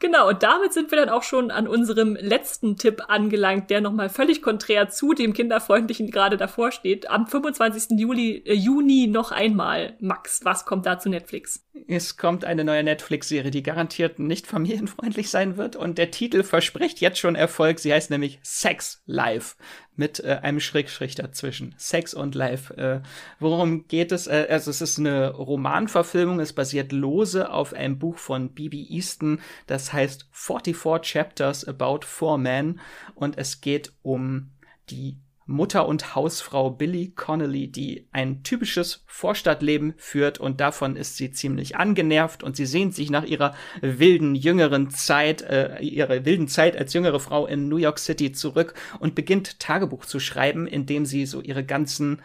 [0.00, 4.08] Genau, und damit sind wir dann auch schon an unserem letzten Tipp angelangt, der nochmal
[4.08, 7.10] völlig konträr zu dem kinderfreundlichen gerade davor steht.
[7.10, 7.98] Am 25.
[7.98, 9.96] Juli, äh, Juni noch einmal.
[9.98, 11.66] Max, was kommt da zu Netflix?
[11.88, 17.00] Es kommt eine neue Netflix-Serie, die garantiert nicht familienfreundlich sein wird und der Titel verspricht
[17.00, 17.80] jetzt schon Erfolg.
[17.80, 19.56] Sie heißt nämlich Sex Life
[19.98, 21.74] mit äh, einem Schrägstrich dazwischen.
[21.76, 22.74] Sex und Life.
[22.76, 23.00] Äh,
[23.40, 24.26] worum geht es?
[24.26, 26.40] Äh, also es ist eine Romanverfilmung.
[26.40, 29.40] Es basiert lose auf einem Buch von Bibi Easton.
[29.66, 32.80] Das heißt 44 Chapters About Four Men.
[33.14, 34.52] Und es geht um
[34.90, 35.18] die
[35.48, 41.76] Mutter und Hausfrau Billy Connolly, die ein typisches Vorstadtleben führt und davon ist sie ziemlich
[41.76, 46.92] angenervt und sie sehnt sich nach ihrer wilden jüngeren Zeit, äh, ihrer wilden Zeit als
[46.92, 51.24] jüngere Frau in New York City zurück und beginnt Tagebuch zu schreiben, in dem sie
[51.24, 52.20] so ihre ganzen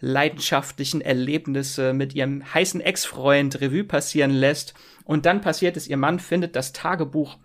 [0.00, 4.74] leidenschaftlichen Erlebnisse mit ihrem heißen Ex-Freund Revue passieren lässt.
[5.04, 7.38] Und dann passiert es, ihr Mann findet das Tagebuch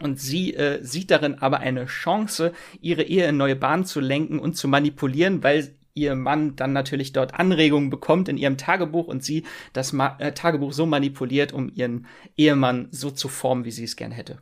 [0.00, 4.38] und sie äh, sieht darin aber eine Chance, ihre Ehe in neue Bahnen zu lenken
[4.38, 9.24] und zu manipulieren, weil ihr Mann dann natürlich dort Anregungen bekommt in ihrem Tagebuch und
[9.24, 13.84] sie das Ma äh, Tagebuch so manipuliert, um ihren Ehemann so zu formen, wie sie
[13.84, 14.40] es gern hätte.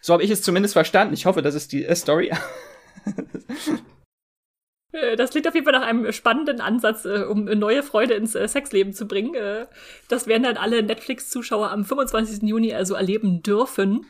[0.00, 1.14] So habe ich es zumindest verstanden.
[1.14, 2.30] Ich hoffe, das ist die äh, Story.
[4.94, 8.34] Äh, das klingt auf jeden Fall nach einem spannenden Ansatz, äh, um neue Freude ins
[8.34, 9.34] äh, Sexleben zu bringen.
[10.08, 12.48] das werden dann alle Netflix-Zuschauer am 25.
[12.48, 14.06] Juni also erleben dürfen.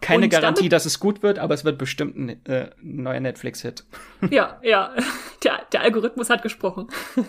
[0.00, 3.84] Keine Und Garantie, dass es gut wird, aber es wird bestimmt ein äh, neuer Netflix-Hit.
[4.30, 4.94] Ja, ja.
[5.44, 6.86] Der, der Algorithmus hat gesprochen.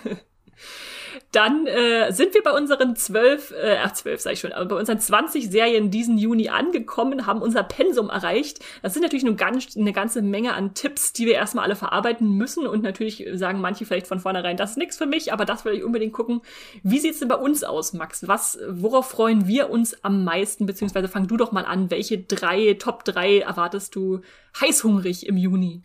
[1.33, 4.99] Dann äh, sind wir bei unseren zwölf, äh, zwölf sag ich schon, aber bei unseren
[4.99, 8.59] 20 Serien diesen Juni angekommen, haben unser Pensum erreicht.
[8.83, 12.29] Das sind natürlich eine, ganz, eine ganze Menge an Tipps, die wir erstmal alle verarbeiten
[12.29, 15.65] müssen und natürlich sagen manche vielleicht von vornherein, das ist nichts für mich, aber das
[15.65, 16.41] will ich unbedingt gucken.
[16.83, 18.27] Wie sieht's denn bei uns aus, Max?
[18.27, 22.75] Was, worauf freuen wir uns am meisten, beziehungsweise fang du doch mal an, welche drei,
[22.75, 24.21] Top drei erwartest du
[24.61, 25.81] heißhungrig im Juni?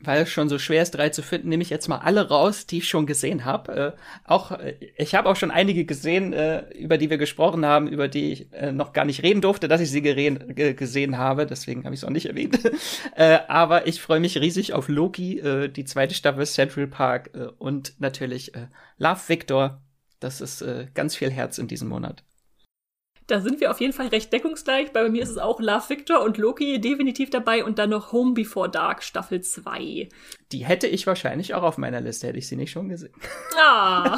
[0.00, 2.66] Weil es schon so schwer ist, drei zu finden, nehme ich jetzt mal alle raus,
[2.66, 3.76] die ich schon gesehen habe.
[3.76, 3.92] Äh,
[4.24, 8.08] auch äh, ich habe auch schon einige gesehen, äh, über die wir gesprochen haben, über
[8.08, 11.46] die ich äh, noch gar nicht reden durfte, dass ich sie gesehen habe.
[11.46, 12.58] Deswegen habe ich es auch nicht erwähnt.
[13.16, 17.94] äh, aber ich freue mich riesig auf Loki, äh, die zweite Staffel Central Park und
[17.98, 18.52] natürlich
[18.98, 19.82] Love Victor.
[20.20, 22.24] Das ist ganz viel Herz in diesem Monat.
[23.28, 24.92] Da sind wir auf jeden Fall recht deckungsgleich.
[24.92, 28.32] Bei mir ist es auch Love Victor und Loki definitiv dabei und dann noch Home
[28.32, 30.08] Before Dark Staffel 2.
[30.50, 33.12] Die hätte ich wahrscheinlich auch auf meiner Liste, hätte ich sie nicht schon gesehen.
[33.62, 34.16] Ah.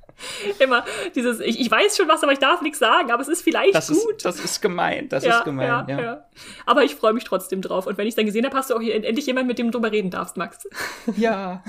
[0.58, 0.82] Immer
[1.14, 3.74] dieses, ich, ich weiß schon was, aber ich darf nichts sagen, aber es ist vielleicht
[3.74, 4.16] das gut.
[4.16, 6.00] Ist, das ist gemein, das ja, ist gemein, ja, ja.
[6.00, 6.26] ja.
[6.64, 7.86] Aber ich freue mich trotzdem drauf.
[7.86, 9.66] Und wenn ich es dann gesehen habe, hast du auch hier endlich jemand, mit dem
[9.66, 10.66] du drüber reden darfst, Max.
[11.18, 11.62] Ja.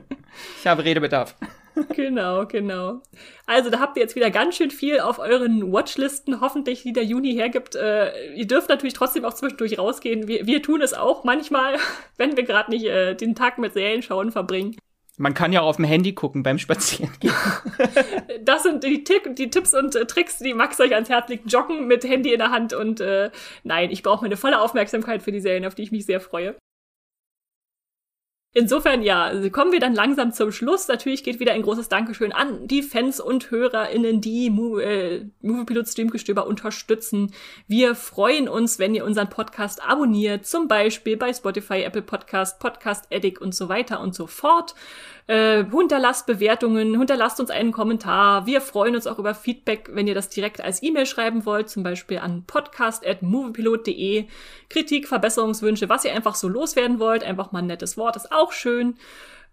[0.60, 1.34] ich habe Redebedarf.
[1.94, 3.02] Genau, genau.
[3.46, 7.04] Also da habt ihr jetzt wieder ganz schön viel auf euren Watchlisten, hoffentlich, die der
[7.04, 7.74] Juni hergibt.
[7.74, 10.26] Äh, ihr dürft natürlich trotzdem auch zwischendurch rausgehen.
[10.28, 11.76] Wir, wir tun es auch manchmal,
[12.16, 14.76] wenn wir gerade nicht äh, den Tag mit Serien schauen verbringen.
[15.18, 17.32] Man kann ja auch auf dem Handy gucken beim Spazierengehen.
[18.44, 19.02] das sind die,
[19.34, 21.50] die Tipps und äh, Tricks, die Max euch ans Herz legt.
[21.50, 23.30] Joggen mit Handy in der Hand und äh,
[23.64, 26.54] nein, ich brauche meine volle Aufmerksamkeit für die Serien, auf die ich mich sehr freue.
[28.58, 30.88] Insofern, ja, kommen wir dann langsam zum Schluss.
[30.88, 35.86] Natürlich geht wieder ein großes Dankeschön an die Fans und HörerInnen, die Mo äh, Moviepilot
[35.86, 37.34] Streamgestöber unterstützen.
[37.68, 43.04] Wir freuen uns, wenn ihr unseren Podcast abonniert, zum Beispiel bei Spotify, Apple Podcast, Podcast
[43.12, 44.74] Addict und so weiter und so fort.
[45.28, 48.46] Äh, hinterlasst Bewertungen, hinterlasst uns einen Kommentar.
[48.46, 51.82] Wir freuen uns auch über Feedback, wenn ihr das direkt als E-Mail schreiben wollt, zum
[51.82, 54.26] Beispiel an podcast.moviepilot.de.
[54.68, 57.24] Kritik, Verbesserungswünsche, was ihr einfach so loswerden wollt.
[57.24, 58.96] Einfach mal ein nettes Wort, ist auch schön.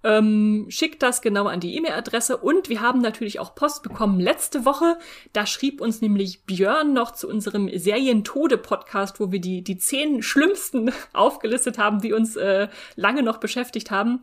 [0.05, 4.65] Ähm, schickt das genau an die E-Mail-Adresse und wir haben natürlich auch Post bekommen letzte
[4.65, 4.97] Woche.
[5.31, 10.91] Da schrieb uns nämlich Björn noch zu unserem Serientode-Podcast, wo wir die, die zehn schlimmsten
[11.13, 12.67] aufgelistet haben, die uns äh,
[12.97, 14.21] lange noch beschäftigt haben.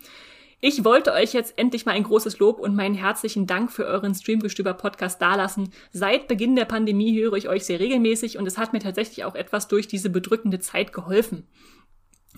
[0.62, 4.14] Ich wollte euch jetzt endlich mal ein großes Lob und meinen herzlichen Dank für euren
[4.14, 5.72] Streamgestöber-Podcast dalassen.
[5.90, 9.34] Seit Beginn der Pandemie höre ich euch sehr regelmäßig und es hat mir tatsächlich auch
[9.34, 11.46] etwas durch diese bedrückende Zeit geholfen.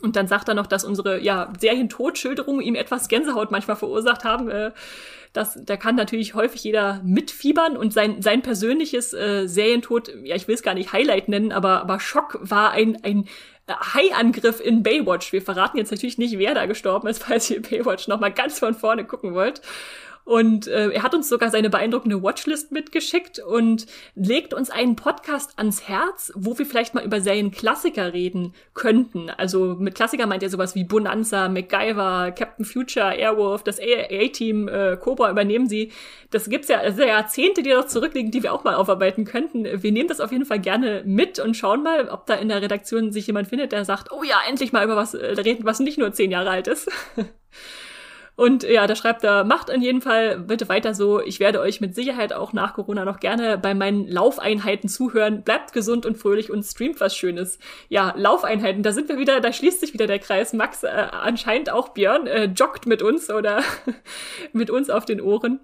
[0.03, 4.50] Und dann sagt er noch, dass unsere ja, Serientodschilderungen ihm etwas Gänsehaut manchmal verursacht haben.
[4.50, 4.72] Äh,
[5.32, 10.46] das, da kann natürlich häufig jeder mitfiebern und sein, sein persönliches äh, Serientod, ja, ich
[10.46, 13.26] will es gar nicht Highlight nennen, aber, aber Schock war ein, ein
[13.68, 15.32] Hai-Angriff in Baywatch.
[15.32, 18.59] Wir verraten jetzt natürlich nicht, wer da gestorben ist, falls ihr Baywatch noch mal ganz
[18.59, 19.62] von vorne gucken wollt.
[20.25, 25.59] Und äh, er hat uns sogar seine beeindruckende Watchlist mitgeschickt und legt uns einen Podcast
[25.59, 29.31] ans Herz, wo wir vielleicht mal über Serienklassiker reden könnten.
[29.31, 34.97] Also mit Klassiker meint er sowas wie Bonanza, MacGyver, Captain Future, Airwolf, das A-Team, äh,
[34.97, 35.91] Cobra übernehmen sie.
[36.31, 39.83] Das gibt's ja also Jahrzehnte, die noch zurückliegen, die wir auch mal aufarbeiten könnten.
[39.83, 42.62] Wir nehmen das auf jeden Fall gerne mit und schauen mal, ob da in der
[42.62, 45.81] Redaktion sich jemand findet, der sagt, oh ja, endlich mal über was äh, reden, was
[45.81, 46.91] nicht nur zehn Jahre alt ist.
[48.35, 51.20] Und ja, da schreibt er, macht in jedem Fall bitte weiter so.
[51.20, 55.43] Ich werde euch mit Sicherheit auch nach Corona noch gerne bei meinen Laufeinheiten zuhören.
[55.43, 57.59] Bleibt gesund und fröhlich und streamt was Schönes.
[57.89, 60.53] Ja, Laufeinheiten, da sind wir wieder, da schließt sich wieder der Kreis.
[60.55, 63.62] Max, äh, anscheinend auch Björn, äh, joggt mit uns oder
[64.53, 65.61] mit uns auf den Ohren.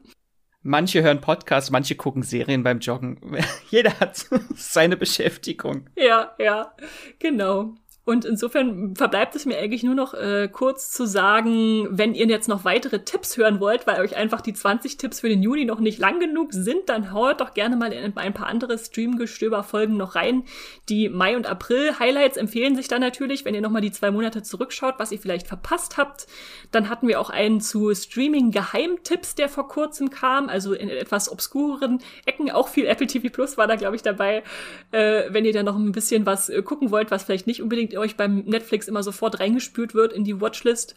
[0.63, 3.21] Manche hören Podcasts, manche gucken Serien beim Joggen.
[3.71, 5.89] Jeder hat seine Beschäftigung.
[5.97, 6.75] Ja, ja,
[7.19, 7.75] genau.
[8.09, 12.49] Und insofern verbleibt es mir eigentlich nur noch äh, kurz zu sagen, wenn ihr jetzt
[12.49, 15.79] noch weitere Tipps hören wollt, weil euch einfach die 20 Tipps für den Juni noch
[15.79, 20.15] nicht lang genug sind, dann haut doch gerne mal in ein paar andere Streamgestöber-Folgen noch
[20.15, 20.45] rein.
[20.89, 24.95] Die Mai- und April-Highlights empfehlen sich dann natürlich, wenn ihr nochmal die zwei Monate zurückschaut,
[24.97, 26.29] was ihr vielleicht verpasst habt.
[26.71, 32.01] Dann hatten wir auch einen zu Streaming-Geheimtipps, der vor kurzem kam, also in etwas obskuren
[32.25, 32.51] Ecken.
[32.51, 34.45] Auch viel Apple TV Plus war da, glaube ich, dabei.
[34.93, 37.98] Äh, wenn ihr da noch ein bisschen was äh, gucken wollt, was vielleicht nicht unbedingt
[37.99, 40.95] euch beim Netflix immer sofort reingespült wird in die Watchlist.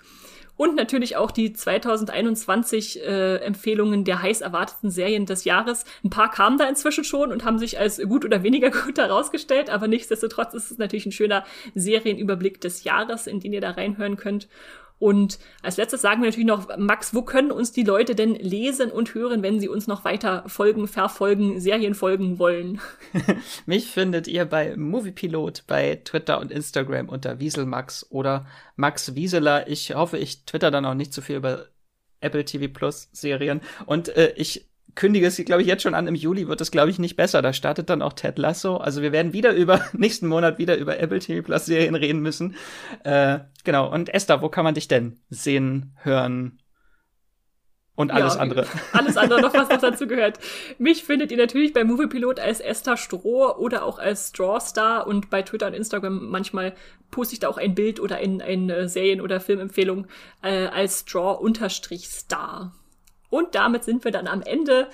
[0.57, 5.85] Und natürlich auch die 2021 äh, Empfehlungen der heiß erwarteten Serien des Jahres.
[6.03, 9.69] Ein paar kamen da inzwischen schon und haben sich als gut oder weniger gut herausgestellt,
[9.69, 14.17] aber nichtsdestotrotz ist es natürlich ein schöner Serienüberblick des Jahres, in den ihr da reinhören
[14.17, 14.47] könnt.
[15.01, 18.91] Und als letztes sagen wir natürlich noch, Max, wo können uns die Leute denn lesen
[18.91, 22.79] und hören, wenn sie uns noch weiter folgen, verfolgen, Serien folgen wollen?
[23.65, 28.45] Mich findet ihr bei Moviepilot bei Twitter und Instagram unter Wieselmax oder
[28.75, 29.67] Max Wieseler.
[29.67, 31.65] Ich hoffe, ich twitter dann auch nicht zu viel über
[32.19, 33.61] Apple TV Plus Serien.
[33.87, 36.89] Und äh, ich kündige es, glaube ich, jetzt schon an, im Juli wird es, glaube
[36.89, 37.41] ich, nicht besser.
[37.41, 38.77] Da startet dann auch Ted Lasso.
[38.77, 42.55] Also wir werden wieder über, nächsten Monat wieder über Apple TV Plus Serien reden müssen.
[43.03, 43.91] Äh, genau.
[43.91, 46.59] Und Esther, wo kann man dich denn sehen, hören,
[47.95, 48.65] Und alles Ja, andere.
[48.93, 50.39] Alles andere noch, was noch dazu gehört.
[50.79, 55.41] Mich findet ihr natürlich bei Moviepilot als Esther Stroh oder auch als Strawstar und bei
[55.41, 56.73] Twitter und Instagram manchmal
[57.11, 60.07] poste ich da auch ein Bild oder ein, eine Serien- oder Filmempfehlung
[60.41, 62.73] äh, als Straw-Star.
[63.31, 64.87] Und damit sind wir dann am Ende.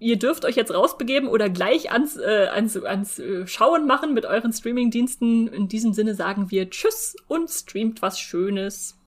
[0.00, 4.26] Ihr dürft euch jetzt rausbegeben oder gleich ans, äh, ans, ans äh, Schauen machen mit
[4.26, 5.46] euren Streaming-Diensten.
[5.46, 8.98] In diesem Sinne sagen wir Tschüss und streamt was Schönes.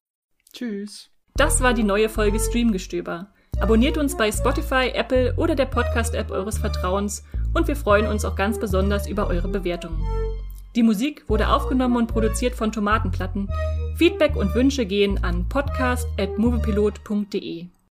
[0.53, 1.09] Tschüss.
[1.35, 3.33] Das war die neue Folge Streamgestöber.
[3.59, 8.35] Abonniert uns bei Spotify, Apple oder der Podcast-App eures Vertrauens und wir freuen uns auch
[8.35, 10.01] ganz besonders über eure Bewertungen.
[10.75, 13.49] Die Musik wurde aufgenommen und produziert von Tomatenplatten.
[13.97, 17.67] Feedback und Wünsche gehen an podcast.moviepilot.de.